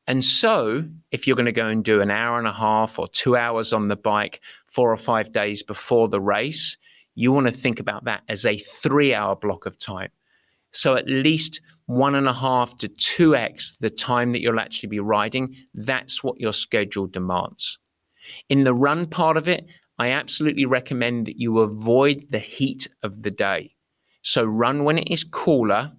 [0.07, 3.07] And so, if you're going to go and do an hour and a half or
[3.07, 6.77] two hours on the bike four or five days before the race,
[7.13, 10.09] you want to think about that as a three hour block of time.
[10.71, 14.89] So, at least one and a half to two X the time that you'll actually
[14.89, 15.55] be riding.
[15.73, 17.77] That's what your schedule demands.
[18.49, 19.65] In the run part of it,
[19.97, 23.75] I absolutely recommend that you avoid the heat of the day.
[24.23, 25.91] So run when it is cooler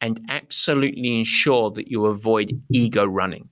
[0.00, 3.48] and absolutely ensure that you avoid ego running.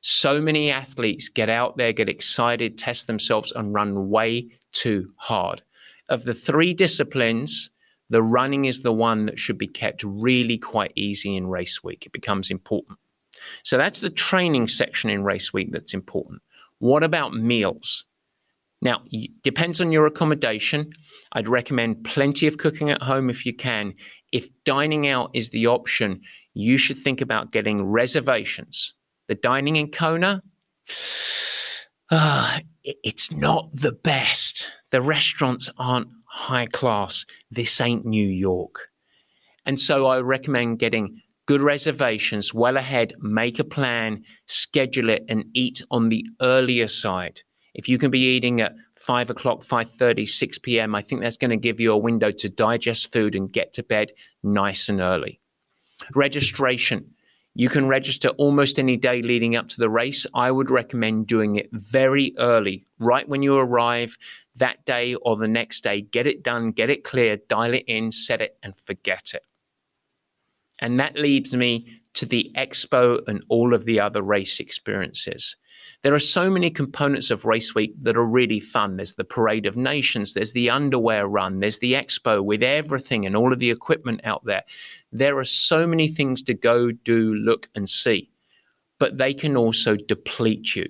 [0.00, 5.62] So many athletes get out there, get excited, test themselves, and run way too hard.
[6.08, 7.70] Of the three disciplines,
[8.08, 12.06] the running is the one that should be kept really quite easy in race week.
[12.06, 12.98] It becomes important.
[13.64, 16.40] So that's the training section in race week that's important.
[16.78, 18.04] What about meals?
[18.82, 19.02] Now,
[19.42, 20.90] depends on your accommodation.
[21.32, 23.94] I'd recommend plenty of cooking at home if you can.
[24.32, 26.20] If dining out is the option,
[26.54, 28.92] you should think about getting reservations.
[29.28, 30.42] The dining in Kona,
[32.10, 34.68] uh, it's not the best.
[34.90, 37.24] The restaurants aren't high class.
[37.50, 38.88] This ain't New York.
[39.64, 45.44] And so I recommend getting good reservations well ahead, make a plan, schedule it, and
[45.54, 47.40] eat on the earlier side.
[47.74, 51.50] If you can be eating at 5 o'clock, 5.30, 6 p.m., I think that's going
[51.50, 55.40] to give you a window to digest food and get to bed nice and early.
[56.14, 57.12] Registration.
[57.54, 60.26] You can register almost any day leading up to the race.
[60.34, 64.18] I would recommend doing it very early, right when you arrive
[64.56, 66.02] that day or the next day.
[66.02, 69.42] Get it done, get it clear, dial it in, set it, and forget it.
[70.80, 75.56] And that leads me to the expo and all of the other race experiences.
[76.02, 78.96] There are so many components of Race Week that are really fun.
[78.96, 83.36] There's the Parade of Nations, there's the underwear run, there's the expo with everything and
[83.36, 84.62] all of the equipment out there.
[85.12, 88.30] There are so many things to go, do, look, and see,
[88.98, 90.86] but they can also deplete you.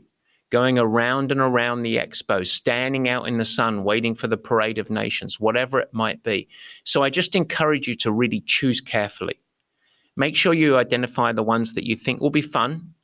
[0.50, 4.78] going around and around the expo, standing out in the sun, waiting for the parade
[4.78, 6.48] of nations, whatever it might be.
[6.84, 9.40] So I just encourage you to really choose carefully.
[10.16, 12.94] Make sure you identify the ones that you think will be fun.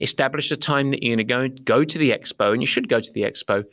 [0.00, 3.00] Establish a time that you're going to go, to the expo, and you should go
[3.00, 3.64] to the expo,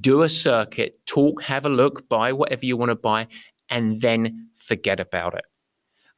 [0.00, 3.28] do a circuit, talk, have a look, buy whatever you want to buy,
[3.68, 5.44] and then forget about it.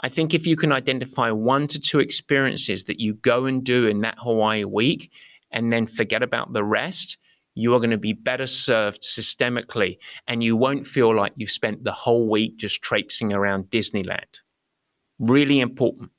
[0.01, 3.87] I think if you can identify one to two experiences that you go and do
[3.87, 5.13] in that Hawaii week
[5.53, 7.19] and then forget about the rest,
[7.55, 11.85] you are going to be better served systemically and you won't feel like you've spent
[11.85, 14.41] the whole week just traipsing around Disneyland.
[15.23, 16.11] Really important.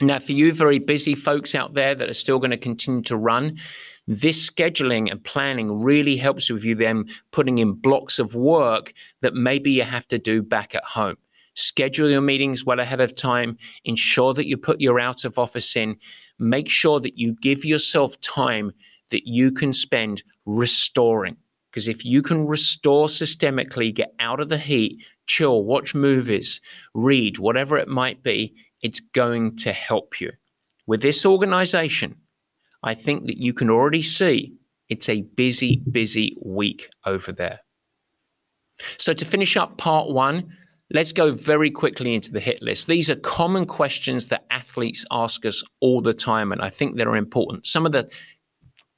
[0.00, 3.16] Now, for you very busy folks out there that are still going to continue to
[3.16, 3.58] run,
[4.06, 9.34] this scheduling and planning really helps with you then putting in blocks of work that
[9.34, 11.16] maybe you have to do back at home.
[11.54, 13.58] Schedule your meetings well ahead of time.
[13.84, 15.96] Ensure that you put your out of office in.
[16.38, 18.72] Make sure that you give yourself time
[19.10, 21.36] that you can spend restoring.
[21.70, 26.60] Because if you can restore systemically, get out of the heat, chill, watch movies,
[26.94, 30.30] read, whatever it might be, it's going to help you.
[30.86, 32.16] With this organization,
[32.82, 34.54] I think that you can already see
[34.88, 37.60] it's a busy, busy week over there.
[38.98, 40.52] So, to finish up part one,
[40.94, 42.86] Let's go very quickly into the hit list.
[42.86, 47.16] These are common questions that athletes ask us all the time, and I think they're
[47.16, 47.64] important.
[47.64, 48.10] Some of the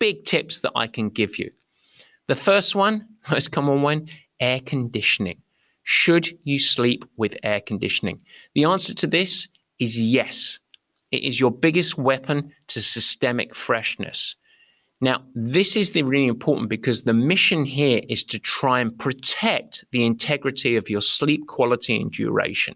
[0.01, 1.53] big tips that I can give you.
[2.27, 4.09] The first one, most common one,
[4.41, 5.41] air conditioning.
[5.85, 8.23] Should you sleep with air conditioning?
[8.55, 10.59] The answer to this is yes.
[11.11, 14.35] It is your biggest weapon to systemic freshness.
[15.01, 19.85] Now, this is the really important because the mission here is to try and protect
[19.93, 22.75] the integrity of your sleep quality and duration.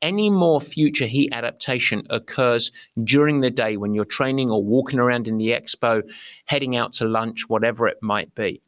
[0.00, 2.72] Any more future heat adaptation occurs
[3.04, 6.02] during the day when you're training or walking around in the expo,
[6.46, 8.62] heading out to lunch, whatever it might be.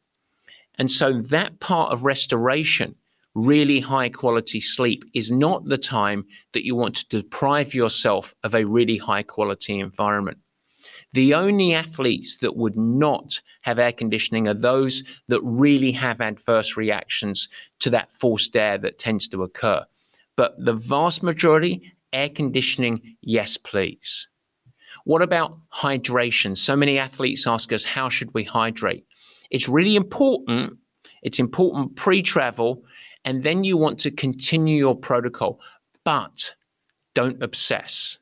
[0.76, 2.94] And so that part of restoration,
[3.38, 8.54] really high quality sleep, is not the time that you want to deprive yourself of
[8.54, 10.38] a really high quality environment.
[11.12, 16.76] The only athletes that would not have air conditioning are those that really have adverse
[16.76, 17.48] reactions
[17.80, 19.84] to that forced air that tends to occur.
[20.36, 24.28] But the vast majority, air conditioning, yes, please.
[25.04, 26.56] What about hydration?
[26.56, 29.04] So many athletes ask us, how should we hydrate?
[29.50, 30.74] It's really important.
[31.22, 32.84] It's important pre travel,
[33.24, 35.60] and then you want to continue your protocol,
[36.04, 36.54] but
[37.14, 38.18] don't obsess.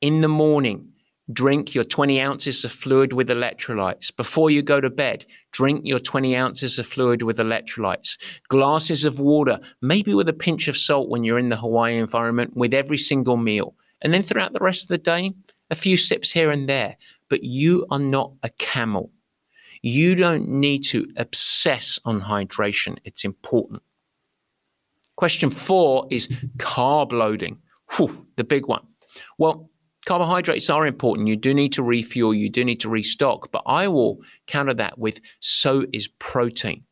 [0.00, 0.94] In the morning,
[1.32, 4.14] Drink your 20 ounces of fluid with electrolytes.
[4.14, 8.18] Before you go to bed, drink your 20 ounces of fluid with electrolytes.
[8.48, 12.54] Glasses of water, maybe with a pinch of salt when you're in the Hawaii environment,
[12.54, 13.74] with every single meal.
[14.02, 15.32] And then throughout the rest of the day,
[15.70, 16.94] a few sips here and there.
[17.30, 19.10] But you are not a camel.
[19.80, 23.82] You don't need to obsess on hydration, it's important.
[25.16, 27.58] Question four is carb loading.
[27.96, 28.86] Whew, the big one.
[29.38, 29.70] Well,
[30.06, 31.28] carbohydrates are important.
[31.28, 34.98] You do need to refuel, you do need to restock, but I will counter that
[34.98, 36.84] with so is protein.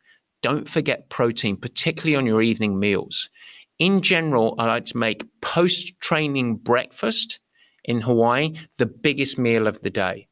[0.43, 3.29] Don't forget protein, particularly on your evening meals.
[3.79, 7.41] In general, I like to make post training breakfast
[7.85, 10.29] in Hawaii the biggest meal of the day.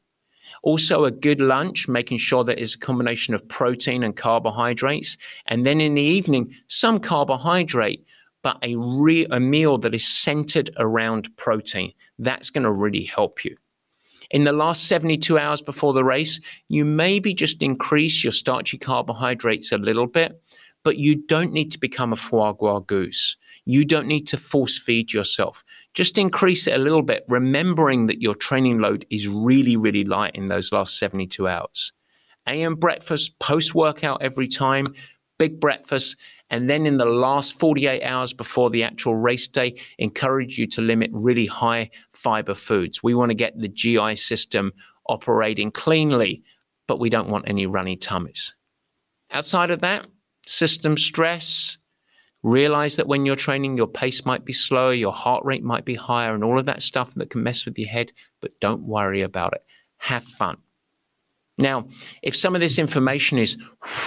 [0.63, 5.17] Also, a good lunch, making sure that it's a combination of protein and carbohydrates.
[5.47, 8.05] And then in the evening, some carbohydrate,
[8.43, 11.93] but a, re- a meal that is centered around protein.
[12.19, 13.55] That's going to really help you.
[14.29, 19.71] In the last 72 hours before the race, you maybe just increase your starchy carbohydrates
[19.71, 20.41] a little bit,
[20.83, 23.35] but you don't need to become a foie gras goose.
[23.65, 25.63] You don't need to force feed yourself.
[25.93, 30.35] Just increase it a little bit, remembering that your training load is really, really light
[30.35, 31.91] in those last 72 hours.
[32.47, 34.85] AM breakfast, post workout every time,
[35.37, 36.15] big breakfast,
[36.49, 40.81] and then in the last 48 hours before the actual race day, encourage you to
[40.81, 43.01] limit really high fiber foods.
[43.01, 44.73] We want to get the GI system
[45.07, 46.43] operating cleanly,
[46.87, 48.53] but we don't want any runny tummies.
[49.31, 50.07] Outside of that,
[50.45, 51.77] system stress.
[52.43, 55.95] Realize that when you're training, your pace might be slower, your heart rate might be
[55.95, 59.21] higher, and all of that stuff that can mess with your head, but don't worry
[59.21, 59.63] about it.
[59.97, 60.57] Have fun.
[61.57, 61.87] Now,
[62.23, 63.57] if some of this information is,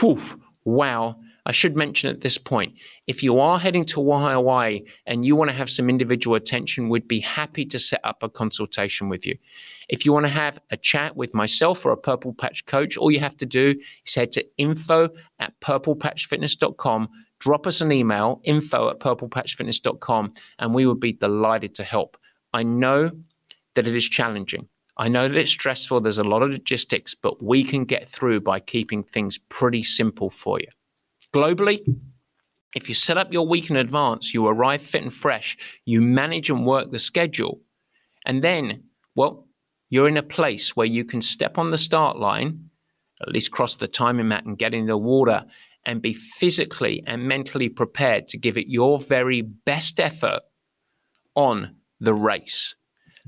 [0.00, 0.18] whew,
[0.64, 1.16] wow,
[1.46, 2.74] I should mention at this point
[3.06, 7.06] if you are heading to Hawaii and you want to have some individual attention, we'd
[7.06, 9.36] be happy to set up a consultation with you.
[9.88, 13.10] If you want to have a chat with myself or a Purple Patch coach, all
[13.10, 13.74] you have to do
[14.06, 17.08] is head to info at purplepatchfitness.com,
[17.40, 22.16] drop us an email, info at purplepatchfitness.com, and we would be delighted to help.
[22.52, 23.10] I know
[23.74, 24.68] that it is challenging.
[24.96, 28.42] I know that it's stressful, there's a lot of logistics, but we can get through
[28.42, 30.68] by keeping things pretty simple for you.
[31.34, 31.80] Globally,
[32.76, 36.48] if you set up your week in advance, you arrive fit and fresh, you manage
[36.48, 37.60] and work the schedule,
[38.24, 38.84] and then,
[39.16, 39.48] well,
[39.90, 42.70] you're in a place where you can step on the start line,
[43.20, 45.44] at least cross the timing mat and get in the water,
[45.86, 50.40] and be physically and mentally prepared to give it your very best effort
[51.34, 52.74] on the race.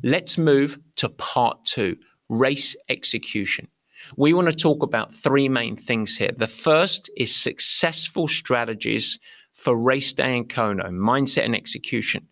[0.02, 1.96] Let's move to part two
[2.28, 3.68] race execution.
[4.16, 6.32] We want to talk about three main things here.
[6.36, 9.18] The first is successful strategies
[9.54, 12.28] for race day in Kona, mindset and execution.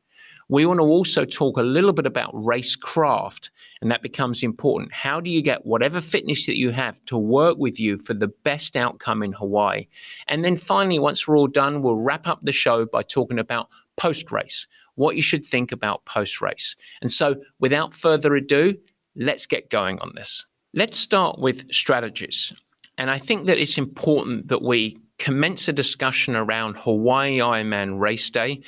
[0.48, 3.50] We want to also talk a little bit about race craft,
[3.80, 4.92] and that becomes important.
[4.92, 8.28] How do you get whatever fitness that you have to work with you for the
[8.28, 9.86] best outcome in Hawaii?
[10.28, 13.68] And then finally, once we're all done, we'll wrap up the show by talking about
[13.96, 14.66] post race
[14.96, 16.76] what you should think about post race.
[17.00, 18.76] And so, without further ado,
[19.16, 20.46] let's get going on this.
[20.72, 22.52] Let's start with strategies.
[22.98, 28.30] And I think that it's important that we commence a discussion around Hawaii Ironman race
[28.30, 28.62] day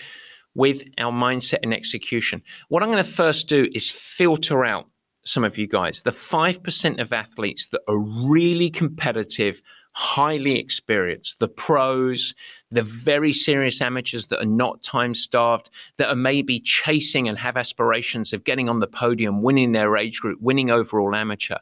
[0.54, 2.42] with our mindset and execution.
[2.68, 4.88] What I'm going to first do is filter out
[5.26, 9.60] some of you guys, the 5% of athletes that are really competitive,
[9.92, 12.34] highly experienced, the pros,
[12.70, 15.68] the very serious amateurs that are not time starved,
[15.98, 20.20] that are maybe chasing and have aspirations of getting on the podium, winning their age
[20.20, 21.56] group, winning overall amateur.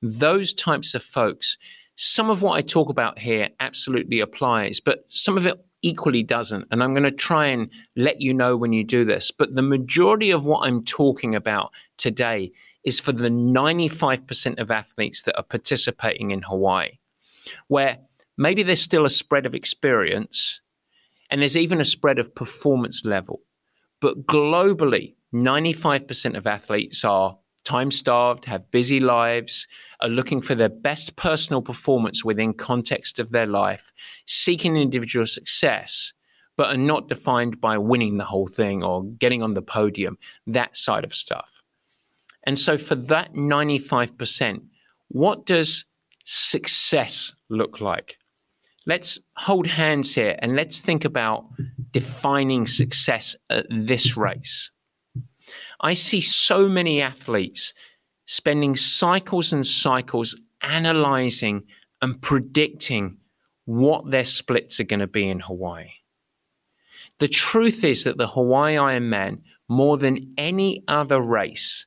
[0.00, 1.58] Those types of folks,
[1.96, 6.66] some of what I talk about here absolutely applies, but some of it equally doesn't.
[6.70, 9.30] And I'm going to try and let you know when you do this.
[9.30, 12.52] But the majority of what I'm talking about today
[12.84, 16.98] is for the 95% of athletes that are participating in Hawaii
[17.68, 17.98] where
[18.36, 20.60] maybe there's still a spread of experience
[21.30, 23.40] and there's even a spread of performance level.
[24.00, 29.66] But globally, 95% of athletes are time starved, have busy lives,
[30.00, 33.92] are looking for their best personal performance within context of their life,
[34.26, 36.12] seeking individual success,
[36.56, 40.76] but are not defined by winning the whole thing or getting on the podium, that
[40.76, 41.51] side of stuff.
[42.44, 44.62] And so for that 95%,
[45.08, 45.84] what does
[46.24, 48.16] success look like?
[48.86, 51.46] Let's hold hands here and let's think about
[51.92, 54.70] defining success at this race.
[55.80, 57.74] I see so many athletes
[58.26, 61.64] spending cycles and cycles analyzing
[62.00, 63.18] and predicting
[63.64, 65.90] what their splits are going to be in Hawaii.
[67.18, 71.86] The truth is that the Hawaii Ironman, more than any other race,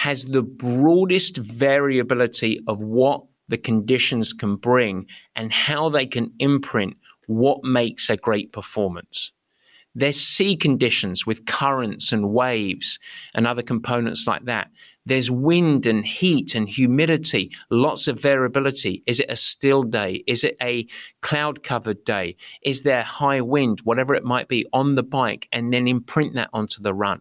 [0.00, 5.04] has the broadest variability of what the conditions can bring
[5.36, 6.96] and how they can imprint
[7.26, 9.32] what makes a great performance.
[9.94, 12.98] There's sea conditions with currents and waves
[13.34, 14.70] and other components like that.
[15.04, 19.02] There's wind and heat and humidity, lots of variability.
[19.06, 20.24] Is it a still day?
[20.26, 20.86] Is it a
[21.20, 22.36] cloud covered day?
[22.62, 26.48] Is there high wind, whatever it might be, on the bike and then imprint that
[26.54, 27.20] onto the run?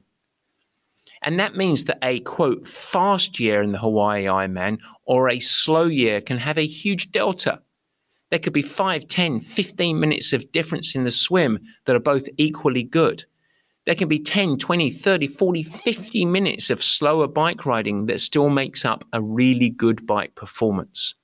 [1.22, 5.84] And that means that a quote fast year in the Hawaii Ironman or a slow
[5.84, 7.62] year can have a huge delta.
[8.30, 12.30] There could be 5, 10, 15 minutes of difference in the swim that are both
[12.38, 13.26] equally good.
[13.86, 18.50] There can be 10, 20, 30, 40, 50 minutes of slower bike riding that still
[18.50, 21.16] makes up a really good bike performance.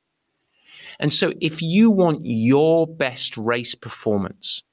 [1.00, 4.64] And so, if you want your best race performance,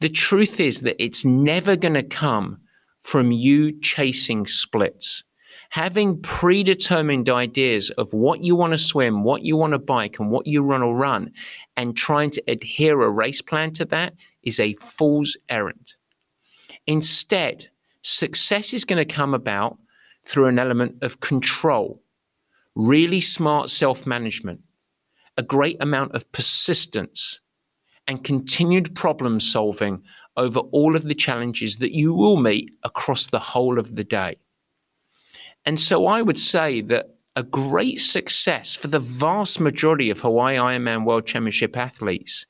[0.00, 2.60] the truth is that it's never going to come
[3.06, 5.22] from you chasing splits.
[5.70, 10.28] Having predetermined ideas of what you want to swim, what you want to bike, and
[10.28, 11.30] what you want to run,
[11.76, 15.94] and trying to adhere a race plan to that is a fool's errand.
[16.88, 17.68] Instead,
[18.02, 19.78] success is going to come about
[20.24, 22.02] through an element of control,
[22.74, 24.60] really smart self management,
[25.36, 27.38] a great amount of persistence,
[28.08, 30.02] and continued problem solving
[30.36, 34.36] over all of the challenges that you will meet across the whole of the day.
[35.64, 40.56] And so I would say that a great success for the vast majority of Hawaii
[40.56, 42.46] Ironman World Championship athletes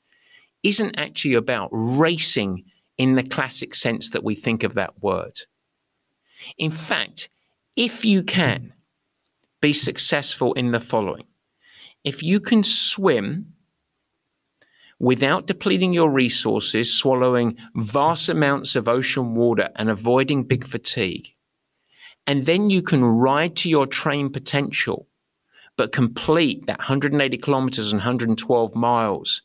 [0.63, 2.63] isn't actually about racing
[2.97, 5.39] in the classic sense that we think of that word.
[6.57, 7.29] In fact,
[7.75, 8.73] if you can
[9.61, 11.25] be successful in the following,
[12.03, 13.53] if you can swim
[14.99, 21.29] without depleting your resources, swallowing vast amounts of ocean water and avoiding big fatigue.
[22.25, 25.07] And then you can ride to your train potential,
[25.77, 29.41] but complete that 180 kilometers and 112 miles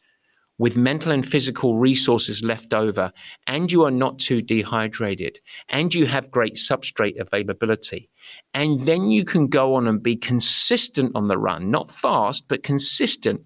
[0.58, 3.12] with mental and physical resources left over,
[3.46, 8.08] and you are not too dehydrated, and you have great substrate availability,
[8.54, 12.62] and then you can go on and be consistent on the run, not fast, but
[12.62, 13.40] consistent,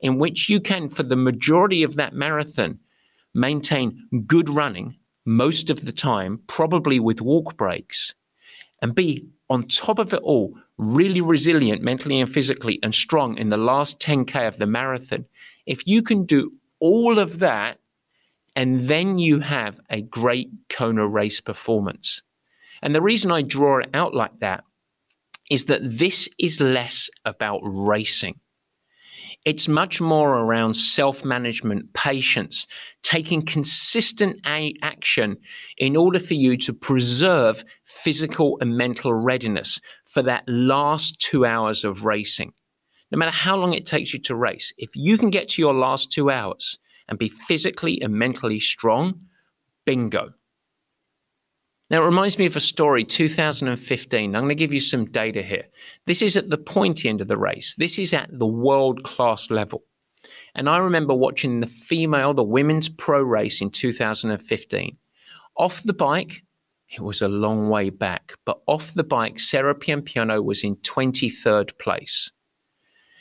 [0.00, 2.78] in which you can, for the majority of that marathon,
[3.34, 8.14] maintain good running most of the time, probably with walk breaks,
[8.82, 13.48] and be on top of it all, really resilient mentally and physically and strong in
[13.48, 15.24] the last 10K of the marathon,
[15.66, 17.78] if you can do all of that,
[18.54, 22.22] and then you have a great Kona race performance.
[22.82, 24.64] And the reason I draw it out like that
[25.50, 28.38] is that this is less about racing.
[29.46, 32.66] It's much more around self management, patience,
[33.04, 35.36] taking consistent a- action
[35.78, 41.84] in order for you to preserve physical and mental readiness for that last two hours
[41.84, 42.54] of racing.
[43.12, 45.74] No matter how long it takes you to race, if you can get to your
[45.74, 46.76] last two hours
[47.08, 49.20] and be physically and mentally strong,
[49.84, 50.30] bingo.
[51.88, 54.34] Now, it reminds me of a story, 2015.
[54.34, 55.66] I'm going to give you some data here.
[56.06, 57.76] This is at the pointy end of the race.
[57.76, 59.84] This is at the world class level.
[60.56, 64.96] And I remember watching the female, the women's pro race in 2015.
[65.58, 66.42] Off the bike,
[66.88, 71.78] it was a long way back, but off the bike, Sarah Piampiano was in 23rd
[71.78, 72.32] place.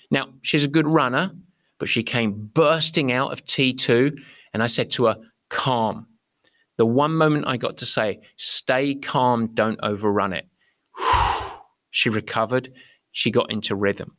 [0.10, 1.32] Now, she's a good runner,
[1.78, 4.18] but she came bursting out of T2,
[4.54, 5.18] and I said to her,
[5.50, 6.08] calm
[6.78, 10.48] the one moment I got to say, stay calm, don't overrun it.
[11.90, 12.74] she recovered.
[13.12, 14.18] She got into rhythm.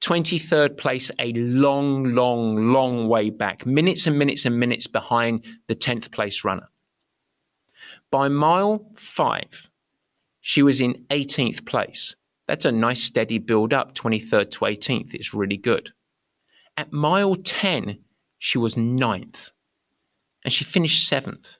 [0.00, 5.76] 23rd place, a long, long, long way back, minutes and minutes and minutes behind the
[5.76, 6.68] 10th place runner.
[8.10, 9.70] By mile five,
[10.40, 12.16] she was in 18th place.
[12.48, 15.14] That's a nice steady build up, 23rd to 18th.
[15.14, 15.90] It's really good.
[16.76, 17.98] At mile 10,
[18.38, 19.52] she was ninth
[20.44, 21.58] and she finished seventh.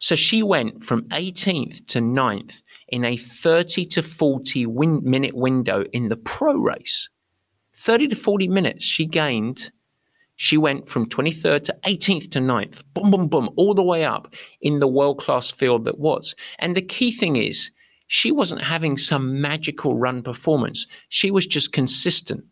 [0.00, 5.84] So she went from 18th to 9th in a 30 to 40 win- minute window
[5.92, 7.10] in the pro race.
[7.76, 9.70] 30 to 40 minutes she gained.
[10.36, 14.32] She went from 23rd to 18th to 9th, boom, boom, boom, all the way up
[14.62, 16.34] in the world class field that was.
[16.58, 17.70] And the key thing is,
[18.06, 20.86] she wasn't having some magical run performance.
[21.10, 22.42] She was just consistent.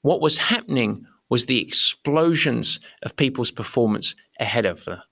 [0.00, 5.02] What was happening was the explosions of people's performance ahead of her.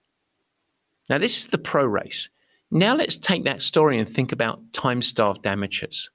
[1.09, 2.28] Now, this is the pro race.
[2.70, 6.11] Now, let's take that story and think about time starved amateurs.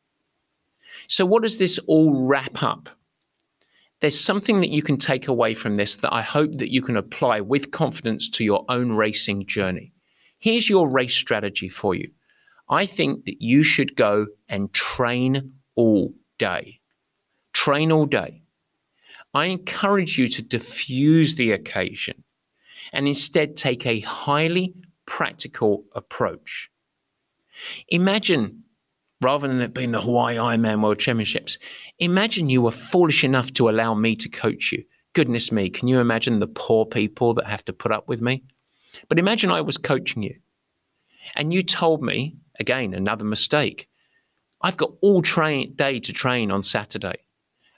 [1.07, 2.89] So, what does this all wrap up?
[4.01, 6.97] There's something that you can take away from this that I hope that you can
[6.97, 9.93] apply with confidence to your own racing journey.
[10.39, 12.11] Here's your race strategy for you.
[12.69, 16.81] I think that you should go and train all day.
[17.53, 18.41] Train all day.
[19.33, 22.23] I encourage you to diffuse the occasion
[22.91, 24.75] and instead take a highly
[25.05, 26.69] practical approach.
[27.89, 28.63] Imagine,
[29.21, 31.57] rather than it being the Hawaii Ironman World Championships,
[31.99, 34.83] imagine you were foolish enough to allow me to coach you.
[35.13, 38.43] Goodness me, can you imagine the poor people that have to put up with me?
[39.09, 40.35] But imagine I was coaching you
[41.35, 43.89] and you told me, again, another mistake.
[44.61, 47.15] I've got all train day to train on Saturday.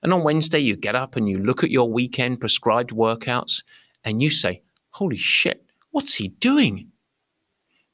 [0.03, 3.63] And on Wednesday, you get up and you look at your weekend prescribed workouts
[4.03, 4.61] and you say,
[4.91, 6.91] holy shit, what's he doing?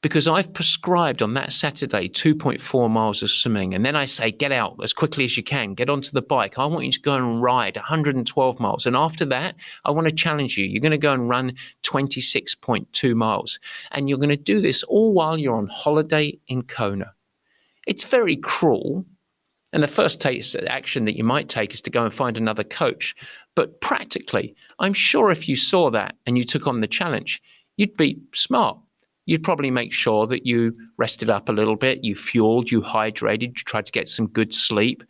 [0.02, 3.72] Because I've prescribed on that Saturday 2.4 miles of swimming.
[3.72, 6.58] And then I say, get out as quickly as you can, get onto the bike.
[6.58, 8.84] I want you to go and ride 112 miles.
[8.84, 10.66] And after that, I want to challenge you.
[10.66, 13.60] You're going to go and run 26.2 miles.
[13.92, 17.12] And you're going to do this all while you're on holiday in Kona.
[17.86, 19.06] It's very cruel.
[19.72, 23.14] And the first action that you might take is to go and find another coach.
[23.54, 27.40] But practically, I'm sure if you saw that and you took on the challenge,
[27.76, 28.78] you'd be smart.
[29.26, 33.42] You'd probably make sure that you rested up a little bit, you fueled, you hydrated,
[33.42, 35.04] you tried to get some good sleep,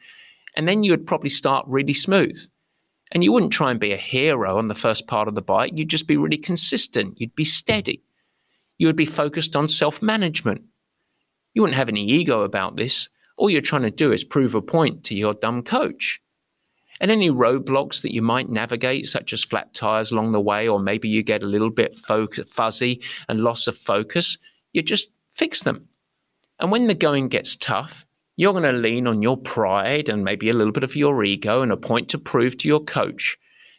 [0.57, 2.39] and then you would probably start really smooth.
[3.13, 5.73] And you wouldn't try and be a hero on the first part of the bike.
[5.75, 7.21] You'd just be really consistent.
[7.21, 8.03] You'd be steady.
[8.79, 10.63] You would be focused on self management.
[11.55, 13.09] You wouldn't have any ego about this.
[13.37, 16.21] All you're trying to do is prove a point to your dumb coach
[17.03, 20.79] and any roadblocks that you might navigate, such as flat tires along the way, or
[20.79, 24.39] maybe you get a little bit fuzzy and loss of focus,
[24.73, 25.89] you just fix them.
[26.61, 30.49] And when the going gets tough, you're going to lean on your pride and maybe
[30.49, 33.37] a little bit of your ego and a point to prove to your coach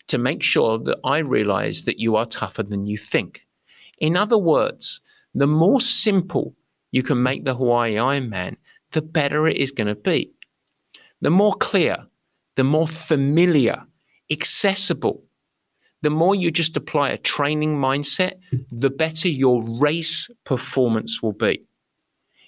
[0.07, 3.47] to make sure that I realize that you are tougher than you think.
[3.99, 4.99] In other words,
[5.33, 6.55] the more simple
[6.91, 8.57] you can make the Hawaii Ironman,
[8.91, 10.33] the better it is going to be.
[11.21, 12.05] The more clear
[12.55, 13.81] the more familiar,
[14.29, 15.23] accessible,
[16.01, 18.33] the more you just apply a training mindset,
[18.71, 21.65] the better your race performance will be.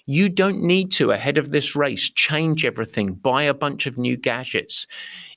[0.08, 4.16] You don't need to, ahead of this race, change everything, buy a bunch of new
[4.16, 4.86] gadgets,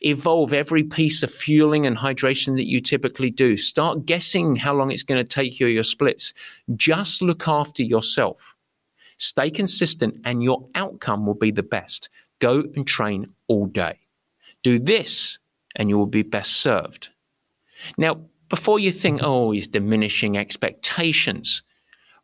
[0.02, 3.58] evolve every piece of fueling and hydration that you typically do.
[3.58, 6.36] Start guessing how long it's going to take you your splits.
[6.76, 8.56] Just look after yourself.
[9.18, 12.10] Stay consistent, and your outcome will be the best.
[12.38, 14.00] Go and train all day.
[14.64, 15.40] Do this,
[15.76, 17.10] and you will be best served.
[17.98, 21.64] Now, before you think, oh, he's diminishing expectations,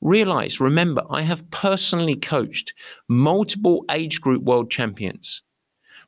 [0.01, 2.73] realize, remember, I have personally coached
[3.07, 5.41] multiple age group world champions,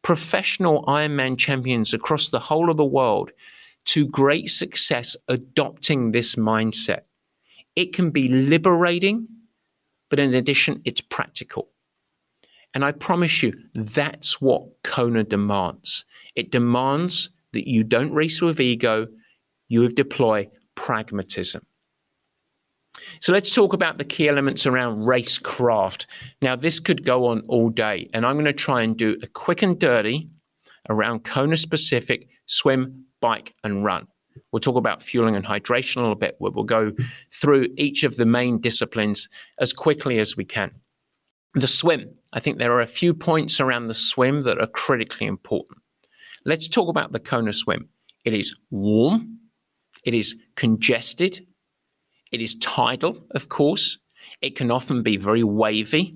[0.01, 3.31] professional Ironman champions across the whole of the world
[3.85, 7.01] to great success adopting this mindset.
[7.75, 9.27] It can be liberating,
[10.09, 11.69] but in addition, it's practical.
[12.73, 16.05] And I promise you, that's what Kona demands.
[16.35, 19.07] It demands that you don't race with ego,
[19.67, 21.65] you deploy pragmatism.
[23.19, 26.05] So let's talk about the key elements around racecraft.
[26.41, 29.27] Now, this could go on all day, and I'm going to try and do a
[29.27, 30.29] quick and dirty
[30.89, 34.07] around Kona specific swim, bike, and run.
[34.51, 36.37] We'll talk about fueling and hydration a little bit.
[36.39, 36.91] We'll go
[37.33, 40.71] through each of the main disciplines as quickly as we can.
[41.55, 42.09] The swim.
[42.33, 45.79] I think there are a few points around the swim that are critically important.
[46.45, 47.89] Let's talk about the Kona swim.
[48.25, 49.39] It is warm,
[50.03, 51.45] it is congested.
[52.31, 53.97] It is tidal, of course.
[54.41, 56.15] It can often be very wavy.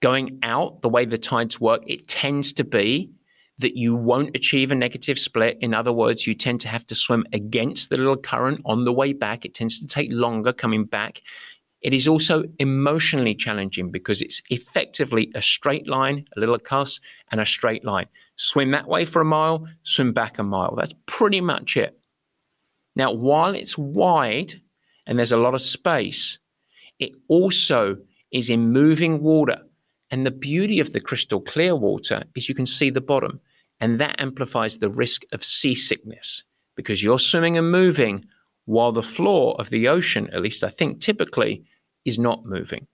[0.00, 3.10] Going out, the way the tides work, it tends to be
[3.58, 5.58] that you won't achieve a negative split.
[5.60, 8.92] In other words, you tend to have to swim against the little current on the
[8.92, 9.44] way back.
[9.44, 11.20] It tends to take longer coming back.
[11.82, 17.00] It is also emotionally challenging because it's effectively a straight line, a little cuss,
[17.30, 18.06] and a straight line.
[18.36, 20.74] Swim that way for a mile, swim back a mile.
[20.76, 21.98] That's pretty much it.
[22.96, 24.60] Now, while it's wide
[25.06, 26.38] and there's a lot of space,
[26.98, 27.96] it also
[28.30, 29.58] is in moving water.
[30.10, 33.40] And the beauty of the crystal clear water is you can see the bottom,
[33.80, 36.42] and that amplifies the risk of seasickness
[36.76, 38.24] because you're swimming and moving
[38.70, 41.64] while the floor of the ocean, at least I think typically,
[42.04, 42.86] is not moving.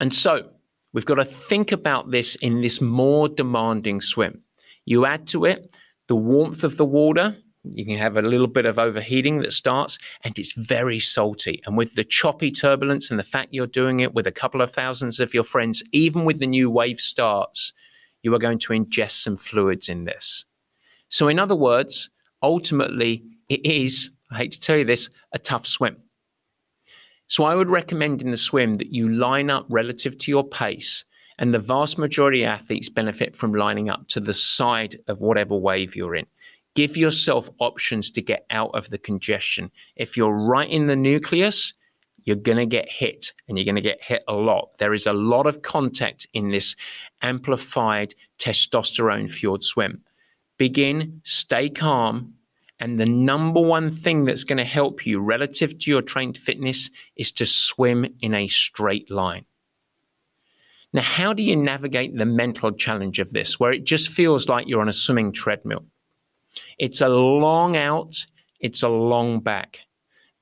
[0.00, 0.48] And so
[0.94, 4.40] we've got to think about this in this more demanding swim.
[4.86, 5.76] You add to it
[6.08, 9.98] the warmth of the water, you can have a little bit of overheating that starts,
[10.24, 11.60] and it's very salty.
[11.66, 14.72] And with the choppy turbulence and the fact you're doing it with a couple of
[14.72, 17.74] thousands of your friends, even with the new wave starts,
[18.22, 20.46] you are going to ingest some fluids in this.
[21.08, 22.08] So, in other words,
[22.42, 25.96] ultimately, it is, I hate to tell you this, a tough swim.
[27.26, 31.04] So, I would recommend in the swim that you line up relative to your pace.
[31.38, 35.56] And the vast majority of athletes benefit from lining up to the side of whatever
[35.56, 36.26] wave you're in.
[36.74, 39.70] Give yourself options to get out of the congestion.
[39.96, 41.72] If you're right in the nucleus,
[42.24, 44.76] you're going to get hit and you're going to get hit a lot.
[44.78, 46.76] There is a lot of contact in this
[47.22, 50.02] amplified testosterone fueled swim.
[50.58, 52.34] Begin, stay calm,
[52.80, 56.90] and the number one thing that's going to help you relative to your trained fitness
[57.14, 59.44] is to swim in a straight line.
[60.92, 64.66] Now, how do you navigate the mental challenge of this where it just feels like
[64.66, 65.84] you're on a swimming treadmill?
[66.78, 68.16] It's a long out,
[68.58, 69.80] it's a long back.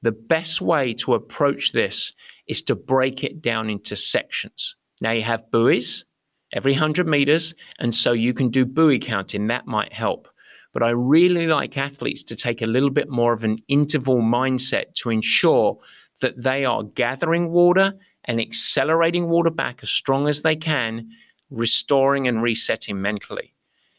[0.01, 2.12] The best way to approach this
[2.47, 4.76] is to break it down into sections.
[5.01, 6.05] Now you have buoys
[6.53, 9.49] every 100 meters, and so you can do buoy counting.
[9.49, 10.28] That might help.
[10.78, 14.94] But I really like athletes to take a little bit more of an interval mindset
[14.98, 15.76] to ensure
[16.20, 17.94] that they are gathering water
[18.26, 21.10] and accelerating water back as strong as they can,
[21.50, 23.52] restoring and resetting mentally.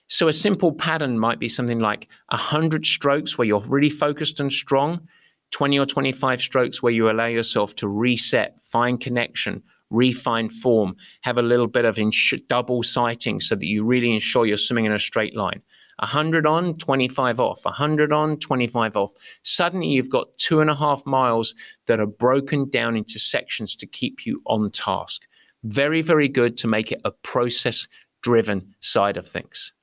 [0.07, 4.49] So a simple pattern might be something like 100 strokes where you're really focused and
[4.49, 5.05] strong,
[5.51, 11.37] 20 or 25 strokes where you allow yourself to reset, find connection, refine form, have
[11.37, 14.93] a little bit of ins- double sighting so that you really ensure you're swimming in
[14.93, 15.61] a straight line.
[15.99, 19.11] 100 on, 25 off, 100 on, 25 off.
[19.43, 21.53] Suddenly you've got two and a half miles
[21.87, 25.23] that are broken down into sections to keep you on task.
[25.63, 27.87] Very, very good to make it a process
[28.21, 29.73] driven side of things.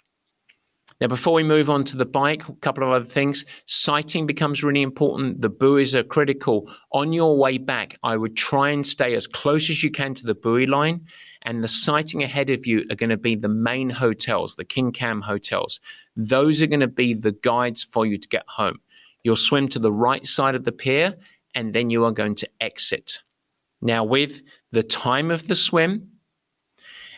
[1.01, 3.45] Now, before we move on to the bike, a couple of other things.
[3.67, 5.43] Sighting becomes really important.
[5.43, 6.73] The buoys are critical.
[6.93, 10.25] On your way back, I would try and stay as close as you can to
[10.25, 11.05] the buoy line.
[11.43, 14.91] And the sighting ahead of you are going to be the main hotels, the King
[14.91, 15.81] Kam hotels.
[16.17, 18.81] Those are going to be the guides for you to get home.
[19.23, 21.17] You'll swim to the right side of the pier
[21.55, 23.21] and then you are going to exit.
[23.81, 24.43] Now, with
[24.73, 26.11] the time of the swim,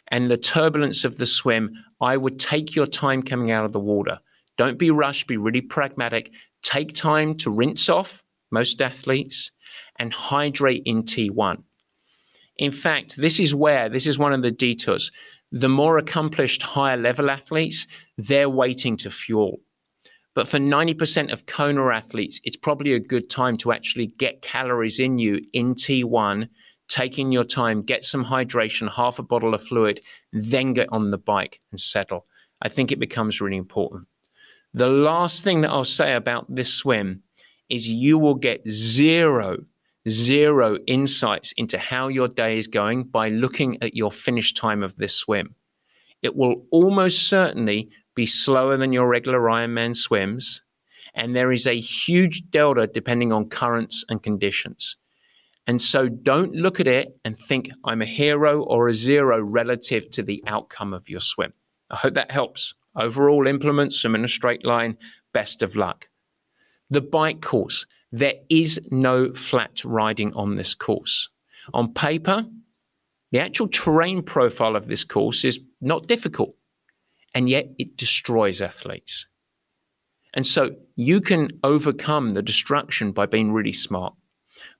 [0.09, 3.81] and the turbulence of the swim, I would take your time coming out of the
[3.81, 4.19] water.
[4.57, 6.33] Don't be rushed, be really pragmatic.
[6.63, 9.53] take time to rinse off, most athletes,
[10.01, 11.63] and hydrate in T1.
[12.57, 15.13] In fact, this is where, this is one of the detours.
[15.53, 17.87] The more accomplished higher level athletes,
[18.19, 19.61] they're waiting to fuel.
[20.35, 25.01] But for 90% of Kona athletes, it's probably a good time to actually get calories
[25.01, 26.49] in you in T1,
[26.89, 30.01] taking your time, get some hydration, half a bottle of fluid,
[30.33, 32.25] then get on the bike and settle.
[32.63, 34.07] I think it becomes really important.
[34.75, 37.23] The last thing that I'll say about this swim
[37.69, 39.59] is you will get zero
[40.09, 44.97] zero insights into how your day is going by looking at your finish time of
[44.97, 45.55] this swim.
[46.23, 50.63] It will almost certainly be slower than your regular Ironman swims,
[51.15, 54.97] and there is a huge delta depending on currents and conditions.
[55.67, 60.11] And so don't look at it and think I'm a hero or a zero relative
[60.13, 61.53] to the outcome of your swim.
[61.91, 62.75] I hope that helps.
[62.97, 64.97] Overall, implement swim in a straight line.
[65.33, 66.09] Best of luck.
[66.91, 67.87] The bike course.
[68.13, 71.29] There is no flat riding on this course.
[71.75, 72.47] On paper,
[73.33, 76.55] the actual terrain profile of this course is not difficult,
[77.35, 79.27] and yet it destroys athletes.
[80.35, 84.15] And so you can overcome the destruction by being really smart.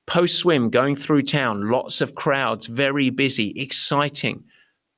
[0.07, 4.43] Post swim, going through town, lots of crowds, very busy, exciting.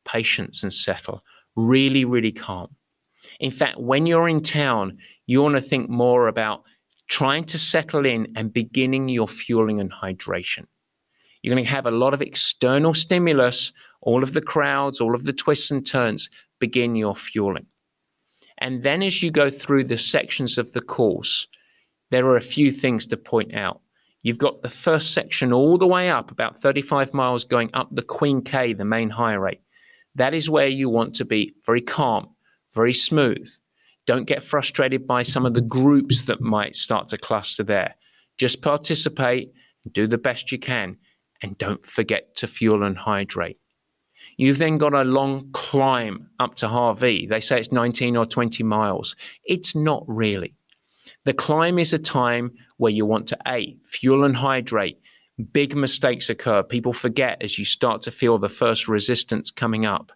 [0.04, 1.22] Patience and settle.
[1.56, 2.68] Really, really calm.
[3.40, 6.62] In fact, when you're in town, you want to think more about
[7.10, 10.64] trying to settle in and beginning your fueling and hydration.
[11.42, 15.24] You're going to have a lot of external stimulus, all of the crowds, all of
[15.24, 16.30] the twists and turns,
[16.60, 17.66] begin your fueling.
[18.58, 21.48] And then as you go through the sections of the course,
[22.10, 23.80] there are a few things to point out.
[24.22, 28.02] You've got the first section all the way up, about 35 miles going up the
[28.02, 29.58] Queen K, the main highway.
[30.14, 32.28] That is where you want to be very calm,
[32.72, 33.50] very smooth.
[34.10, 37.94] Don't get frustrated by some of the groups that might start to cluster there.
[38.38, 39.52] Just participate,
[39.92, 40.96] do the best you can,
[41.42, 43.60] and don't forget to fuel and hydrate.
[44.36, 47.28] You've then got a long climb up to Hawi.
[47.28, 49.14] They say it's 19 or 20 miles.
[49.44, 50.56] It's not really.
[51.24, 54.98] The climb is a time where you want to A, fuel and hydrate.
[55.52, 56.64] Big mistakes occur.
[56.64, 60.10] People forget as you start to feel the first resistance coming up.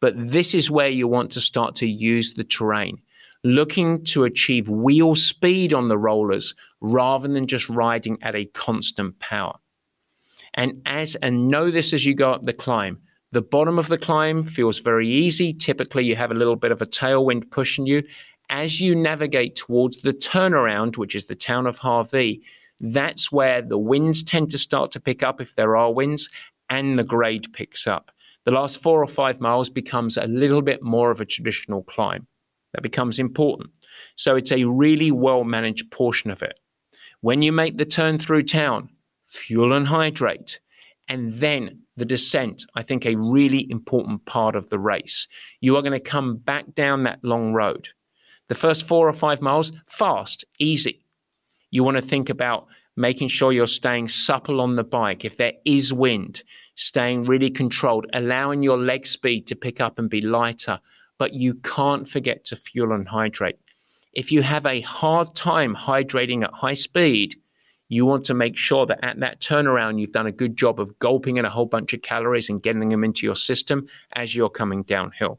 [0.00, 3.02] But this is where you want to start to use the terrain
[3.44, 9.18] looking to achieve wheel speed on the rollers rather than just riding at a constant
[9.20, 9.54] power.
[10.54, 12.98] And as and know this as you go up the climb.
[13.32, 15.52] The bottom of the climb feels very easy.
[15.52, 18.02] Typically, you have a little bit of a tailwind pushing you.
[18.48, 22.40] As you navigate towards the turnaround, which is the town of Hawi,
[22.80, 26.30] that's where the winds tend to start to pick up if there are winds,
[26.70, 28.10] and the grade picks up.
[28.44, 32.26] The last four or five miles becomes a little bit more of a traditional climb
[32.74, 33.70] that becomes important.
[34.16, 36.58] So it's a really well managed portion of it.
[37.20, 38.90] When you make the turn through town,
[39.28, 40.60] fuel and hydrate,
[41.08, 45.28] and then the descent, I think a really important part of the race.
[45.60, 47.88] You are going to come back down that long road.
[48.48, 51.04] The first four or five miles, fast, easy.
[51.70, 52.66] You want to think about
[52.96, 55.24] making sure you're staying supple on the bike.
[55.24, 56.42] If there is wind,
[56.74, 60.80] staying really controlled, allowing your leg speed to pick up and be lighter,
[61.18, 63.58] but you can't forget to fuel and hydrate.
[64.12, 67.36] If you have a hard time hydrating at high speed,
[67.88, 70.98] you want to make sure that at that turnaround, you've done a good job of
[70.98, 74.50] gulping in a whole bunch of calories and getting them into your system as you're
[74.50, 75.38] coming downhill.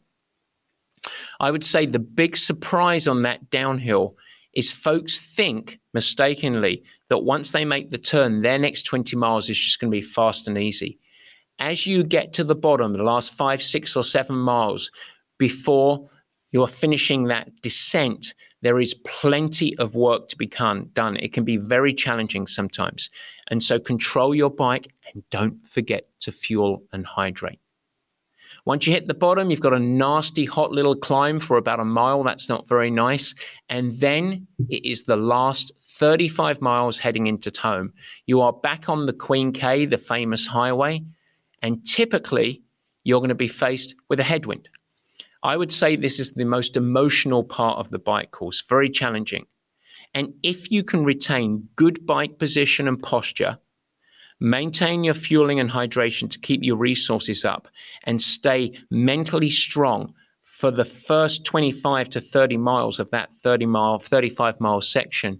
[1.40, 4.16] I would say the big surprise on that downhill
[4.54, 9.60] is folks think mistakenly that once they make the turn, their next 20 miles is
[9.60, 10.98] just going to be fast and easy.
[11.60, 14.92] As you get to the bottom, the last five, six, or seven miles,
[15.38, 16.10] before
[16.52, 21.18] you're finishing that descent, there is plenty of work to be done.
[21.18, 23.10] It can be very challenging sometimes.
[23.50, 27.60] And so control your bike and don't forget to fuel and hydrate.
[28.66, 31.86] Once you hit the bottom, you've got a nasty hot little climb for about a
[31.86, 32.24] mile.
[32.24, 33.36] That's not very nice.
[33.70, 37.94] And then it is the last 35 miles heading into home.
[38.26, 41.04] You are back on the Queen K, the famous highway.
[41.62, 42.64] And typically,
[43.04, 44.70] you're going to be faced with a headwind.
[45.46, 49.46] I would say this is the most emotional part of the bike course, very challenging.
[50.16, 53.60] And if you can retain good bike position and posture,
[54.40, 57.68] maintain your fueling and hydration to keep your resources up,
[58.06, 64.00] and stay mentally strong for the first 25 to 30 miles of that 30 mile,
[64.00, 65.40] 35 mile section,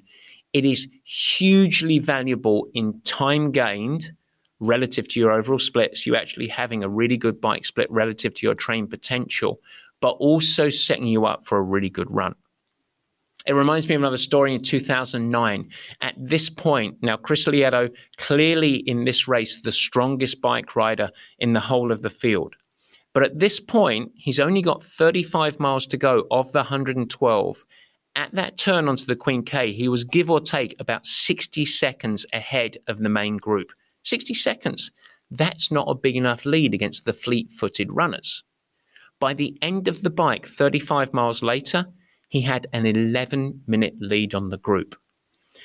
[0.54, 4.12] it is hugely valuable in time gained
[4.60, 6.06] relative to your overall splits.
[6.06, 9.60] You actually having a really good bike split relative to your train potential
[10.02, 12.36] but also setting you up for a really good run.
[13.46, 15.70] It reminds me of another story in 2009.
[16.02, 21.54] At this point, now Chris Lieto, clearly in this race, the strongest bike rider in
[21.54, 22.56] the whole of the field.
[23.14, 27.58] But at this point, he's only got 35 miles to go of the 112.
[28.16, 32.26] At that turn onto the Queen K, he was give or take about 60 seconds
[32.34, 33.68] ahead of the main group.
[34.04, 34.92] 60 seconds.
[35.30, 38.44] That's not a big enough lead against the fleet footed runners.
[39.26, 41.88] By the end of the bike, 35 miles later,
[42.30, 44.96] he had an 11 minute lead on the group.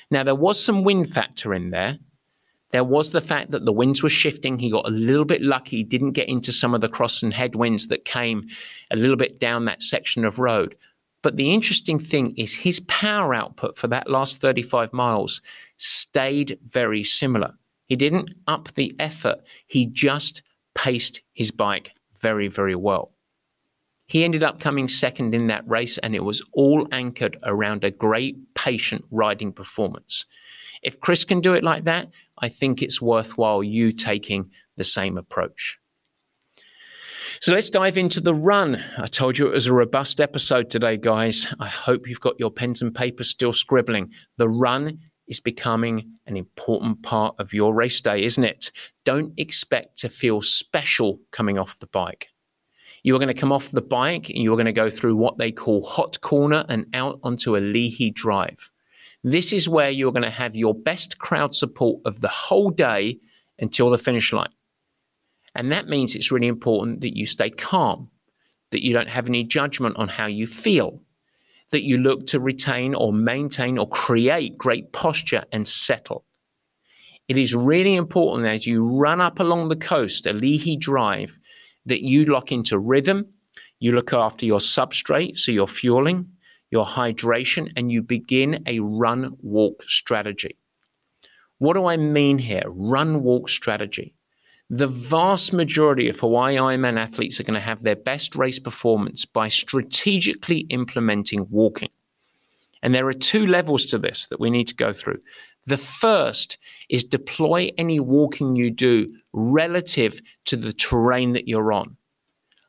[0.09, 1.99] Now, there was some wind factor in there.
[2.71, 4.57] There was the fact that the winds were shifting.
[4.57, 5.77] He got a little bit lucky.
[5.77, 8.47] He didn't get into some of the cross and headwinds that came
[8.89, 10.75] a little bit down that section of road.
[11.21, 15.39] But the interesting thing is his power output for that last 35 miles
[15.77, 17.53] stayed very similar.
[17.85, 19.37] He didn't up the effort,
[19.67, 20.41] he just
[20.73, 21.91] paced his bike
[22.21, 23.11] very, very well.
[24.11, 27.91] He ended up coming second in that race, and it was all anchored around a
[27.91, 30.25] great patient riding performance.
[30.83, 35.17] If Chris can do it like that, I think it's worthwhile you taking the same
[35.17, 35.79] approach.
[37.39, 38.83] So let's dive into the run.
[38.97, 41.47] I told you it was a robust episode today, guys.
[41.61, 44.09] I hope you've got your pens and paper still scribbling.
[44.35, 44.99] The run
[45.29, 48.73] is becoming an important part of your race day, isn't it?
[49.05, 52.27] Don't expect to feel special coming off the bike.
[53.03, 55.15] You are going to come off the bike and you are going to go through
[55.15, 58.69] what they call hot corner and out onto Ali'i drive.
[59.23, 63.19] This is where you're going to have your best crowd support of the whole day
[63.59, 64.53] until the finish line.
[65.55, 68.09] And that means it's really important that you stay calm,
[68.71, 71.01] that you don't have any judgment on how you feel,
[71.71, 76.23] that you look to retain or maintain or create great posture and settle.
[77.27, 81.37] It is really important as you run up along the coast, Ali'i Drive,
[81.85, 83.25] that you lock into rhythm,
[83.79, 86.27] you look after your substrate, so your fueling,
[86.69, 90.57] your hydration, and you begin a run walk strategy.
[91.57, 92.63] What do I mean here?
[92.67, 94.13] Run walk strategy.
[94.69, 99.25] The vast majority of Hawaii Ironman athletes are going to have their best race performance
[99.25, 101.89] by strategically implementing walking.
[102.81, 105.19] And there are two levels to this that we need to go through.
[105.71, 106.57] The first
[106.89, 111.95] is deploy any walking you do relative to the terrain that you're on.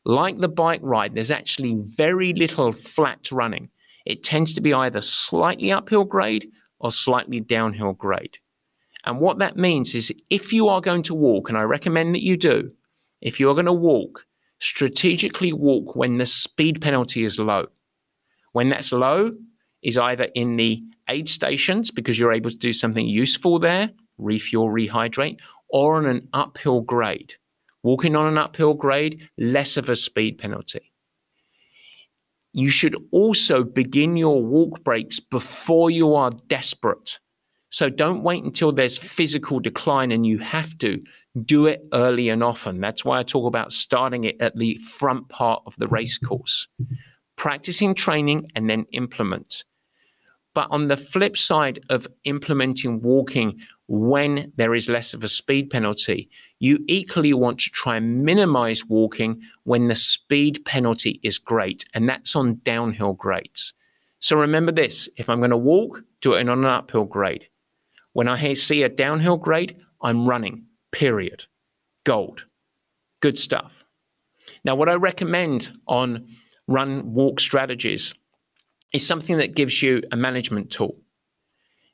[0.05, 3.71] Like the bike ride, there's actually very little flat running.
[4.07, 6.49] It tends to be either slightly uphill grade
[6.79, 8.39] or slightly downhill grade.
[9.05, 12.23] And what that means is if you are going to walk, and I recommend that
[12.23, 12.71] you do,
[13.21, 14.27] if you are going to walk,
[14.61, 17.67] strategically walk when the speed penalty is low.
[18.53, 19.33] When that's low,
[19.83, 20.81] is either in the
[21.13, 25.39] aid stations because you're able to do something useful there, refuel, rehydrate,
[25.69, 27.35] or on an uphill grade.
[27.83, 30.93] Walking on an uphill grade, less of a speed penalty.
[32.53, 37.19] You should also begin your walk breaks before you are desperate.
[37.71, 41.01] So don't wait until there's physical decline and you have to.
[41.47, 42.79] Do it early and often.
[42.79, 46.69] That's why I talk about starting it at the front part of the race course.
[47.37, 49.65] Practicing training and then implement.
[50.55, 55.71] But on the flip side of implementing walking when there is less of a speed
[55.71, 56.29] penalty,
[56.61, 62.09] you equally want to try and minimize walking when the speed penalty is great, and
[62.09, 63.73] that's on downhill grades.
[64.21, 67.49] So remember this if I'm going to walk, do it on an uphill grade.
[68.13, 71.45] When I see a downhill grade, I'm running, period.
[72.05, 72.47] Gold.
[73.21, 73.85] Good stuff.
[74.65, 76.29] Now, what I recommend on
[76.69, 78.15] run walk strategies
[78.93, 80.97] is something that gives you a management tool.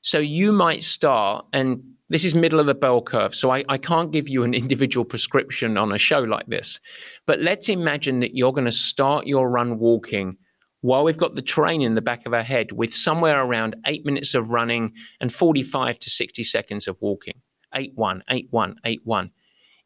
[0.02, 3.34] So you might start, and this is middle of the bell curve.
[3.34, 6.80] So I, I can't give you an individual prescription on a show like this.
[7.26, 10.36] But let's imagine that you're going to start your run walking
[10.80, 14.06] while we've got the terrain in the back of our head with somewhere around eight
[14.06, 17.40] minutes of running and 45 to 60 seconds of walking.
[17.74, 19.30] Eight one, eight one, eight one.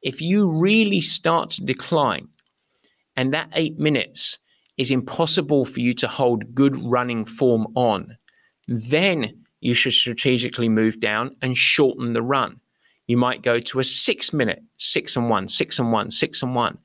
[0.02, 2.28] If you really start to decline,
[3.16, 4.38] and that eight minutes
[4.82, 8.18] is impossible for you to hold good running form on,
[8.68, 12.60] then you should strategically move down and shorten the run.
[13.06, 16.54] You might go to a six minute, six and one, six and one, six and
[16.54, 16.78] one.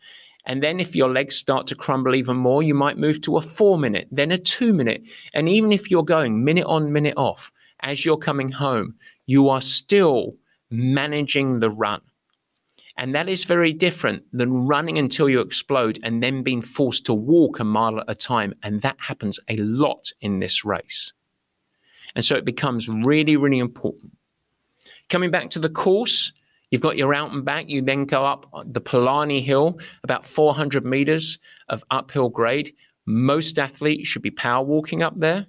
[0.46, 3.42] And then if your legs start to crumble even more, you might move to a
[3.42, 5.02] four minute, then a two minute.
[5.34, 8.96] And even if you're going minute on, minute off, as you're coming home,
[9.26, 10.36] you are still
[10.70, 12.02] managing the run.
[12.98, 17.14] And that is very different than running until you explode and then being forced to
[17.14, 18.56] walk a mile at a time.
[18.64, 21.14] And that happens a lot in this race.
[22.16, 24.14] And so it becomes really, really important.
[25.10, 26.34] Coming back to the course,
[26.72, 27.70] you've got your out and back.
[27.70, 31.38] You then go up the Palani Hill, about 400 meters
[31.70, 32.74] of uphill grade.
[33.06, 35.46] Most athletes should be power walking up there.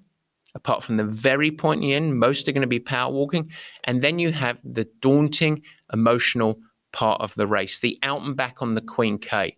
[0.55, 2.19] apart from the very pointy end.
[2.19, 3.51] Most are going to be power walking.
[3.85, 6.59] And then you have the daunting emotional
[6.99, 9.57] part of the race, the out and back on the Queen K.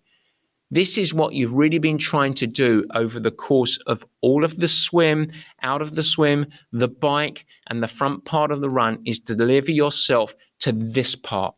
[0.70, 4.58] This is what you've really been trying to do over the course of all of
[4.58, 5.32] the swim,
[5.62, 9.34] out of the swim, the bike, and the front part of the run is to
[9.34, 11.54] deliver yourself to this part.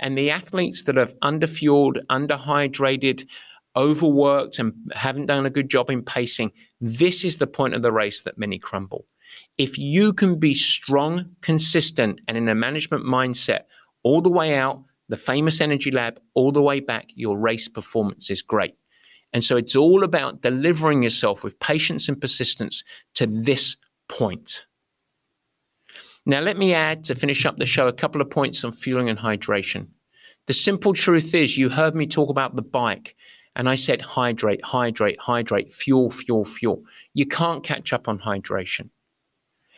[0.00, 3.24] And the athletes that have underfueled, underhydrated,
[3.76, 6.50] overworked, and haven't done a good job in pacing,
[6.80, 9.06] this is the point of the race that many crumble.
[9.58, 13.62] If you can be strong, consistent, and in a management mindset
[14.02, 18.30] all the way out, the famous energy lab, all the way back, your race performance
[18.30, 18.74] is great.
[19.32, 22.84] And so it's all about delivering yourself with patience and persistence
[23.14, 23.76] to this
[24.08, 24.64] point.
[26.24, 29.10] Now, let me add to finish up the show a couple of points on fueling
[29.10, 29.88] and hydration.
[30.46, 33.14] The simple truth is, you heard me talk about the bike,
[33.56, 36.82] and I said hydrate, hydrate, hydrate, fuel, fuel, fuel.
[37.12, 38.88] You can't catch up on hydration.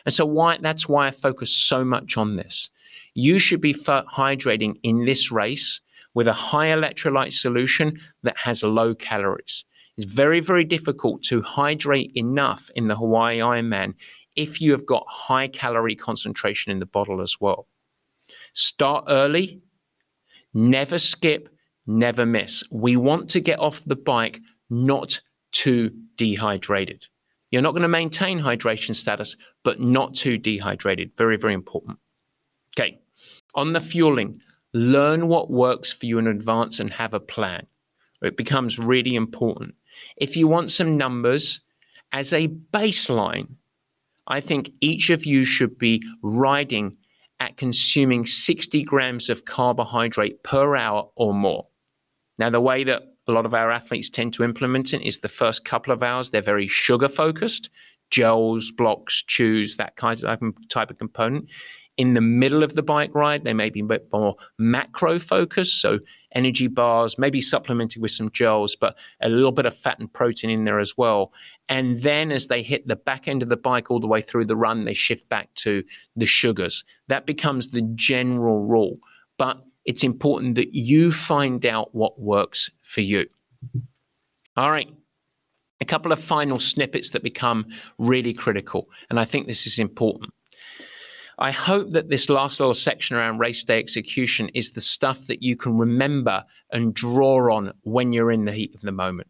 [0.05, 2.71] And so why that's why I focus so much on this.
[3.19, 5.81] You should be hydrating in this race
[6.13, 9.65] with a high electrolyte solution that has low calories.
[9.97, 13.95] It's very, very difficult to hydrate enough in the Hawaii Ironman
[14.35, 17.67] if you have got high calorie concentration in the bottle as well.
[18.53, 19.63] Start early,
[20.53, 21.49] never skip,
[21.87, 22.65] never miss.
[22.71, 27.07] We want to get off the bike not too dehydrated.
[27.51, 31.13] You're not going to maintain hydration status, but not too dehydrated.
[31.17, 31.99] Very, very important.
[32.79, 33.01] Okay.
[33.57, 34.41] On the fueling,
[34.75, 37.67] learn what works for you in advance and have a plan.
[38.23, 39.75] It becomes really important.
[40.17, 41.61] If you want some numbers
[42.13, 43.49] as a baseline,
[44.27, 46.97] I think each of you should be riding
[47.41, 51.67] at consuming 60 grams of carbohydrate per hour or more.
[52.39, 55.29] Now, the way that a lot of our athletes tend to implement it is the
[55.29, 57.71] first couple of hours, they're very sugar focused,
[58.11, 61.49] gels, blocks, chews, that kind of type of component.
[61.97, 65.81] In the middle of the bike ride, they may be a bit more macro focused.
[65.81, 65.99] So
[66.35, 70.51] energy bars, maybe supplemented with some gels, but a little bit of fat and protein
[70.51, 71.33] in there as well.
[71.69, 74.45] And then as they hit the back end of the bike all the way through
[74.45, 75.83] the run, they shift back to
[76.15, 76.85] the sugars.
[77.09, 78.99] That becomes the general rule.
[79.39, 83.27] But it's important that you find out what works for you.
[84.57, 84.89] All right.
[85.81, 87.67] A couple of final snippets that become
[87.99, 88.89] really critical.
[89.11, 90.33] And I think this is important.
[91.39, 95.43] I hope that this last little section around race day execution is the stuff that
[95.43, 99.29] you can remember and draw on when you're in the heat of the moment.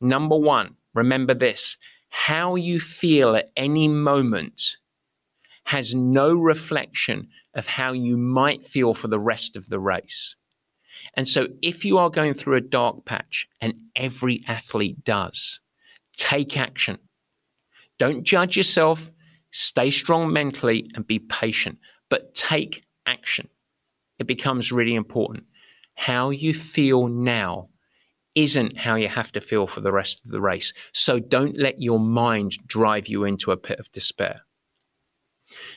[0.00, 1.76] Number one, remember this
[2.10, 4.76] how you feel at any moment
[5.64, 10.34] has no reflection of how you might feel for the rest of the race.
[11.14, 15.60] And so, if you are going through a dark patch, and every athlete does,
[16.16, 16.98] take action.
[17.98, 19.10] Don't judge yourself,
[19.50, 21.78] stay strong mentally, and be patient,
[22.08, 23.48] but take action.
[24.18, 25.44] It becomes really important.
[25.94, 27.68] How you feel now
[28.34, 30.72] isn't how you have to feel for the rest of the race.
[30.92, 34.40] So, don't let your mind drive you into a pit of despair.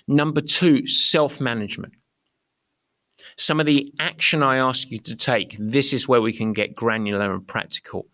[0.07, 1.93] Number two, self management.
[3.37, 6.75] Some of the action I ask you to take, this is where we can get
[6.75, 8.07] granular and practical.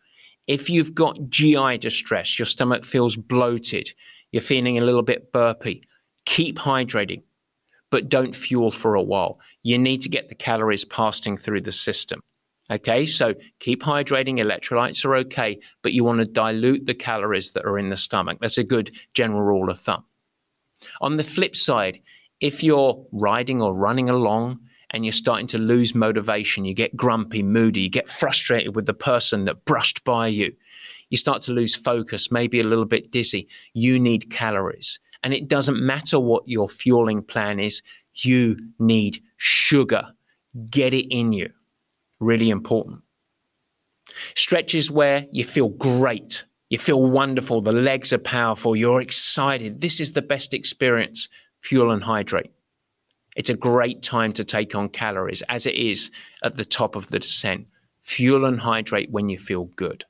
[0.48, 3.90] If you've got GI distress, your stomach feels bloated,
[4.32, 5.84] you're feeling a little bit burpy,
[6.26, 7.24] keep hydrating,
[7.92, 9.40] but don't fuel for a while.
[9.64, 12.22] You need to get the calories passing through the system.
[12.72, 14.38] Okay, so keep hydrating.
[14.40, 18.38] Electrolytes are okay, but you want to dilute the calories that are in the stomach.
[18.42, 20.04] That's a good general rule of thumb.
[21.02, 22.00] On the flip side,
[22.40, 24.60] if you're riding or running along
[24.92, 28.94] and you're starting to lose motivation, you get grumpy, moody, you get frustrated with the
[28.94, 30.54] person that brushed by you,
[31.10, 35.00] you start to lose focus, maybe a little bit dizzy, you need calories.
[35.24, 37.82] And it doesn't matter what your fueling plan is,
[38.16, 40.08] you need sugar.
[40.70, 41.50] Get it in you.
[42.20, 43.02] Really important.
[44.36, 47.62] Stretches where you feel great you feel wonderful.
[47.62, 48.76] The legs are powerful.
[48.76, 49.82] You're excited.
[49.82, 51.28] This is the best experience.
[51.62, 52.52] Fuel and hydrate.
[53.36, 56.12] It's a great time to take on calories as it is
[56.44, 57.68] at the top of the descent.
[58.04, 60.06] Fuel and hydrate when you feel good.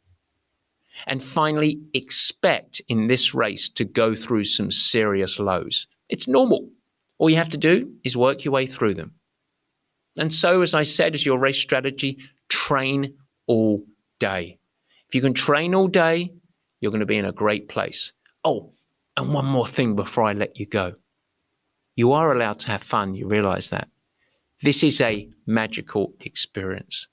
[1.07, 5.87] And finally, expect in this race to go through some serious lows.
[6.09, 6.69] It's normal.
[7.17, 9.13] All you have to do is work your way through them.
[10.17, 12.17] And so, as I said, as your race strategy,
[12.49, 13.13] train
[13.47, 13.83] all
[14.19, 14.59] day.
[15.07, 16.31] If you can train all day,
[16.79, 18.13] you're going to be in a great place.
[18.43, 18.73] Oh,
[19.17, 20.93] and one more thing before I let you go.
[21.95, 23.89] You are allowed to have fun, you realize that.
[24.61, 27.07] This is a magical experience.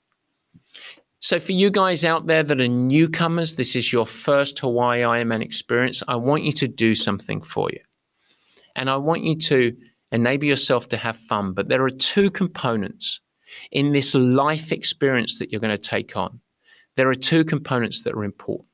[1.19, 5.43] So, for you guys out there that are newcomers, this is your first Hawaii Ironman
[5.43, 6.03] experience.
[6.07, 7.79] I want you to do something for you.
[8.75, 9.75] And I want you to
[10.11, 11.53] enable yourself to have fun.
[11.53, 13.19] But there are two components
[13.71, 16.39] in this life experience that you're going to take on.
[16.95, 18.67] There are two components that are important.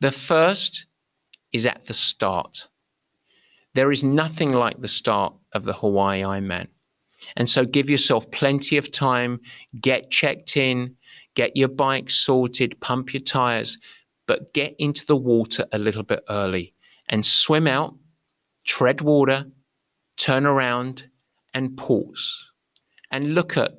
[0.00, 0.86] The first
[1.52, 2.68] is at the start.
[3.74, 6.66] There is nothing like the start of the Hawaii Ironman.
[7.36, 9.40] And so give yourself plenty of time,
[9.80, 10.96] get checked in,
[11.34, 13.78] get your bike sorted, pump your tires,
[14.26, 16.72] but get into the water a little bit early
[17.08, 17.94] and swim out,
[18.64, 19.44] tread water,
[20.16, 21.08] turn around
[21.54, 22.50] and pause.
[23.10, 23.72] And look at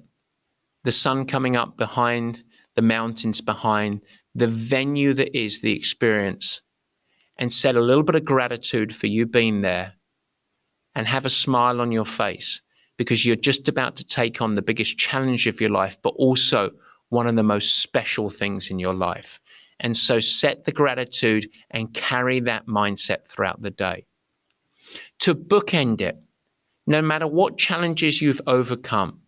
[0.84, 2.44] the sun coming up behind,
[2.76, 4.04] the mountains behind,
[4.36, 6.62] the venue that is the experience,
[7.38, 9.94] and set a little bit of gratitude for you being there
[10.96, 12.62] and have a smile on your face
[12.98, 16.70] because you're just about to take on the biggest challenge of your life, but also
[17.14, 19.40] one of the most special things in your life.
[19.80, 24.06] And so set the gratitude and carry that mindset throughout the day.
[25.20, 26.18] To bookend it,
[26.88, 29.22] no matter what challenges you've overcome,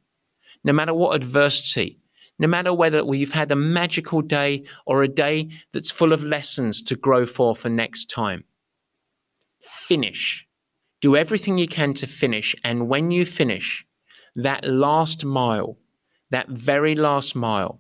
[0.64, 2.00] no matter what adversity,
[2.40, 6.82] no matter whether we've had a magical day or a day that's full of lessons
[6.84, 8.44] to grow for for next time,
[9.62, 10.46] finish.
[11.02, 12.56] Do everything you can to finish.
[12.64, 13.86] And when you finish,
[14.36, 15.78] that last mile,
[16.32, 17.80] that very last mile,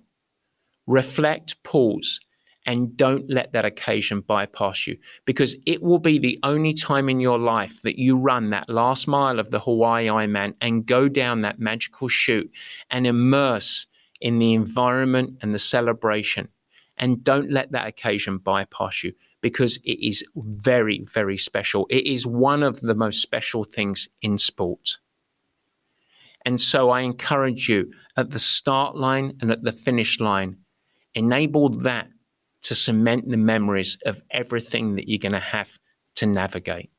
[0.87, 2.19] reflect, pause,
[2.65, 7.19] and don't let that occasion bypass you because it will be the only time in
[7.19, 11.41] your life that you run that last mile of the Hawaii Ironman and go down
[11.41, 12.51] that magical chute
[12.89, 13.85] and immerse
[14.19, 16.47] in the environment and the celebration.
[16.97, 21.85] And don't let that occasion bypass you because it is very, very special.
[21.89, 24.97] It is one of the most special things in sport.
[26.45, 30.57] And so I encourage you at the start line and at the finish line,
[31.13, 32.07] enable that
[32.63, 35.77] to cement the memories of everything that you're going to have
[36.15, 36.89] to navigate.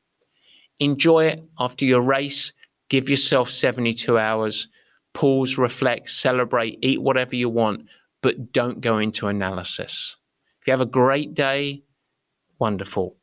[0.79, 2.53] Enjoy it after your race.
[2.89, 4.67] Give yourself 72 hours.
[5.13, 7.85] Pause, reflect, celebrate, eat whatever you want,
[8.21, 10.15] but don't go into analysis.
[10.61, 11.83] If you have a great day,
[12.59, 13.17] wonderful.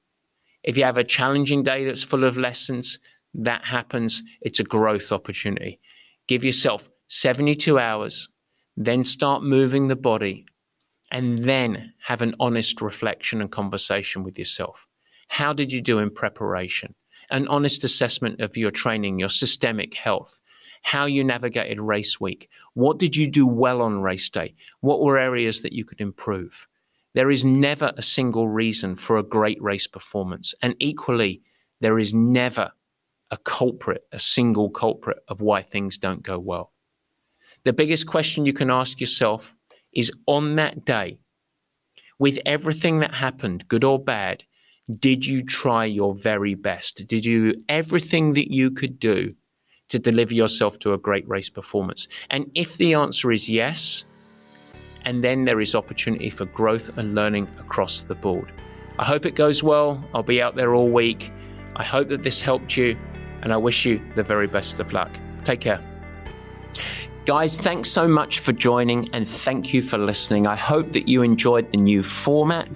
[0.65, 2.99] If you have a challenging day that's full of lessons,
[3.35, 4.23] that happens.
[4.41, 5.79] It's a growth opportunity.
[6.27, 8.29] Give yourself 72 hours,
[8.77, 10.47] then start moving the body
[11.11, 14.87] and then have an honest reflection and conversation with yourself.
[15.29, 16.95] How did you do in preparation?
[17.31, 20.41] An honest assessment of your training, your systemic health,
[20.83, 22.49] how you navigated race week.
[22.75, 24.55] What did you do well on race day?
[24.81, 26.67] What were areas that you could improve?
[27.15, 30.55] There is never a single reason for a great race performance.
[30.61, 31.43] And equally,
[31.81, 32.73] there is never
[33.31, 36.73] a culprit, a single culprit of why things don't go well.
[37.65, 39.55] The biggest question you can ask yourself
[39.95, 41.19] is on that day,
[42.19, 44.45] with everything that happened, good or bad,
[45.01, 47.07] did you try your very best?
[47.09, 49.35] Did you do everything that you could do
[49.89, 52.07] to deliver yourself to a great race performance?
[52.29, 54.05] And if the answer is yes,
[55.07, 58.53] and then there is opportunity for growth and learning across the board.
[58.99, 60.03] I hope it goes well.
[60.15, 61.33] I'll be out there all week.
[61.77, 62.97] I hope that this helped you,
[63.43, 65.11] and I wish you the very best of luck.
[65.45, 65.83] Take care.
[67.27, 70.47] Guys, thanks so much for joining and thank you for listening.
[70.47, 72.69] I hope that you enjoyed the new format.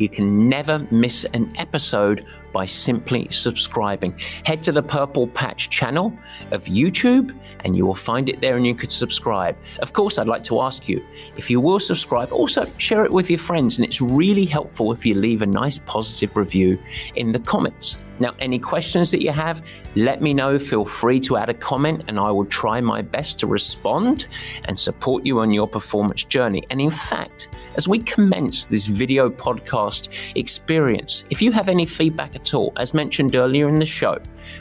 [0.00, 4.18] You can never miss an episode by simply subscribing.
[4.42, 6.12] Head to the Purple Patch channel
[6.50, 9.56] of YouTube and you will find it there and you could subscribe.
[9.78, 11.00] Of course, I'd like to ask you
[11.36, 13.78] if you will subscribe, also share it with your friends.
[13.78, 16.80] And it's really helpful if you leave a nice positive review
[17.14, 17.98] in the comments.
[18.20, 19.62] Now, any questions that you have,
[19.96, 20.58] let me know.
[20.58, 24.26] Feel free to add a comment, and I will try my best to respond
[24.66, 26.64] and support you on your performance journey.
[26.70, 32.36] And in fact, as we commence this video podcast experience, if you have any feedback
[32.36, 34.18] at all, as mentioned earlier in the show,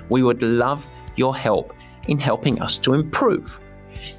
[0.10, 1.74] we would love your help
[2.08, 3.60] in helping us to improve.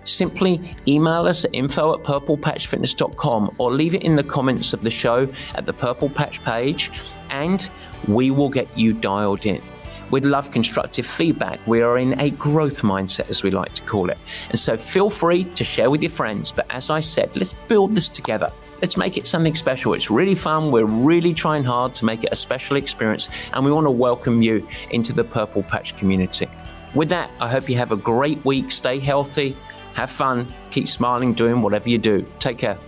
[0.04, 4.90] Simply email us at info at purplepatchfitness.com or leave it in the comments of the
[4.90, 6.90] show at the Purple Patch page
[7.30, 7.70] and
[8.08, 9.62] we will get you dialed in.
[10.10, 11.66] We'd love constructive feedback.
[11.66, 14.18] We are in a growth mindset, as we like to call it.
[14.50, 16.52] And so feel free to share with your friends.
[16.52, 18.52] But as I said, let's build this together.
[18.80, 19.94] Let's make it something special.
[19.94, 20.70] It's really fun.
[20.70, 23.30] We're really trying hard to make it a special experience.
[23.54, 26.48] And we want to welcome you into the Purple Patch community.
[26.94, 28.70] With that, I hope you have a great week.
[28.70, 29.56] Stay healthy,
[29.94, 32.26] have fun, keep smiling, doing whatever you do.
[32.38, 32.78] Take care.